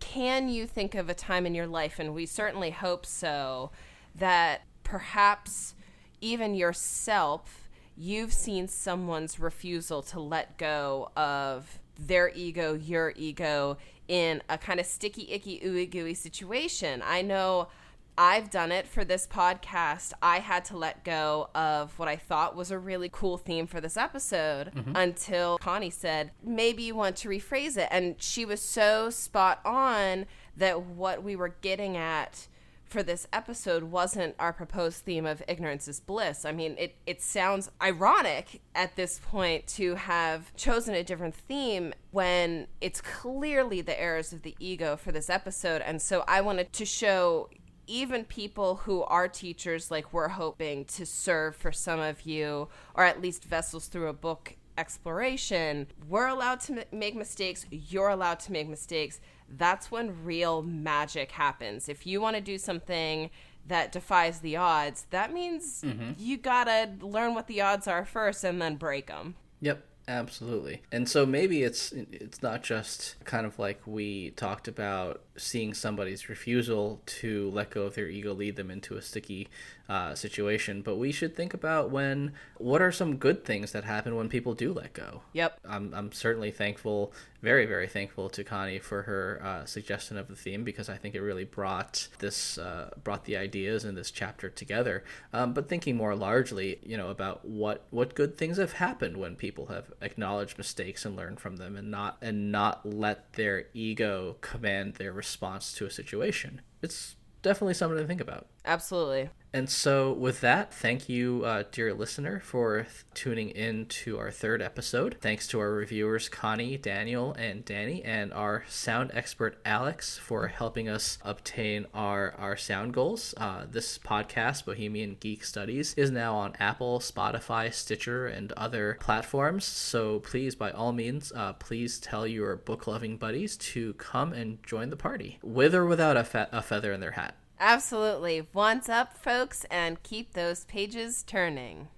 [0.02, 3.70] Can you think of a time in your life, and we certainly hope so,
[4.16, 5.74] that perhaps
[6.20, 13.78] even yourself, you've seen someone's refusal to let go of their ego, your ego,
[14.08, 17.00] in a kind of sticky, icky, ooey gooey situation.
[17.06, 17.68] I know
[18.16, 20.12] I've done it for this podcast.
[20.22, 23.80] I had to let go of what I thought was a really cool theme for
[23.80, 24.94] this episode mm-hmm.
[24.94, 27.88] until Connie said, maybe you want to rephrase it.
[27.90, 32.48] And she was so spot on that what we were getting at
[32.92, 36.44] for this episode wasn't our proposed theme of ignorance is bliss.
[36.44, 41.94] I mean, it, it sounds ironic at this point to have chosen a different theme
[42.10, 45.80] when it's clearly the errors of the ego for this episode.
[45.80, 47.48] And so I wanted to show
[47.92, 53.04] even people who are teachers, like we're hoping to serve for some of you, or
[53.04, 57.66] at least vessels through a book exploration, we're allowed to m- make mistakes.
[57.70, 59.20] You're allowed to make mistakes.
[59.46, 61.88] That's when real magic happens.
[61.90, 63.28] If you want to do something
[63.66, 66.12] that defies the odds, that means mm-hmm.
[66.16, 69.34] you gotta learn what the odds are first and then break them.
[69.60, 69.86] Yep.
[70.08, 70.82] Absolutely.
[70.90, 76.28] And so maybe it's it's not just kind of like we talked about seeing somebody's
[76.28, 79.48] refusal to let go of their ego lead them into a sticky
[79.88, 84.16] uh, situation, but we should think about when what are some good things that happen
[84.16, 85.22] when people do let go.
[85.32, 85.60] Yep.
[85.68, 87.12] I'm I'm certainly thankful,
[87.42, 91.14] very very thankful to Connie for her uh, suggestion of the theme because I think
[91.14, 95.04] it really brought this uh, brought the ideas in this chapter together.
[95.32, 99.36] Um, but thinking more largely, you know, about what what good things have happened when
[99.36, 104.36] people have acknowledged mistakes and learned from them, and not and not let their ego
[104.40, 106.62] command their response to a situation.
[106.82, 108.48] It's definitely something to think about.
[108.64, 109.30] Absolutely.
[109.54, 114.30] And so, with that, thank you, uh, dear listener, for th- tuning in to our
[114.30, 115.18] third episode.
[115.20, 120.88] Thanks to our reviewers, Connie, Daniel, and Danny, and our sound expert, Alex, for helping
[120.88, 123.34] us obtain our, our sound goals.
[123.36, 129.66] Uh, this podcast, Bohemian Geek Studies, is now on Apple, Spotify, Stitcher, and other platforms.
[129.66, 134.62] So, please, by all means, uh, please tell your book loving buddies to come and
[134.62, 137.36] join the party, with or without a, fe- a feather in their hat.
[137.58, 138.46] Absolutely.
[138.52, 141.88] Once up, folks, and keep those pages turning.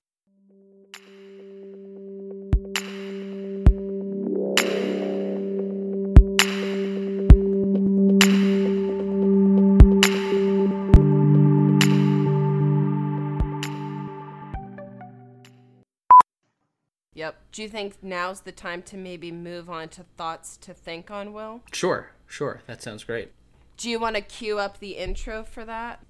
[17.15, 17.37] Yep.
[17.53, 21.33] Do you think now's the time to maybe move on to thoughts to think on,
[21.33, 21.63] Will?
[21.73, 22.63] Sure, sure.
[22.67, 23.33] That sounds great.
[23.77, 26.05] Do you want to cue up the intro for that?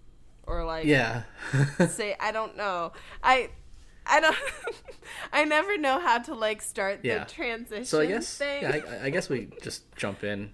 [0.46, 1.22] Or like Yeah.
[1.88, 2.92] say I don't know.
[3.22, 3.50] I
[4.06, 4.36] I don't
[5.32, 7.24] I never know how to like start yeah.
[7.24, 8.62] the transition So I guess thing.
[8.62, 10.52] yeah, I, I, guess we just jump in,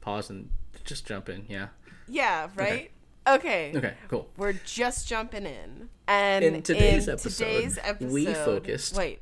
[0.00, 0.50] pause and
[0.84, 1.68] just jump in, yeah.
[2.08, 2.68] Yeah, right?
[2.68, 2.90] Okay.
[3.28, 4.30] Okay, okay cool.
[4.36, 5.88] We're just jumping in.
[6.08, 9.20] And in today's, in episode, today's episode we focused Wait.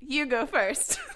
[0.00, 1.00] You go first.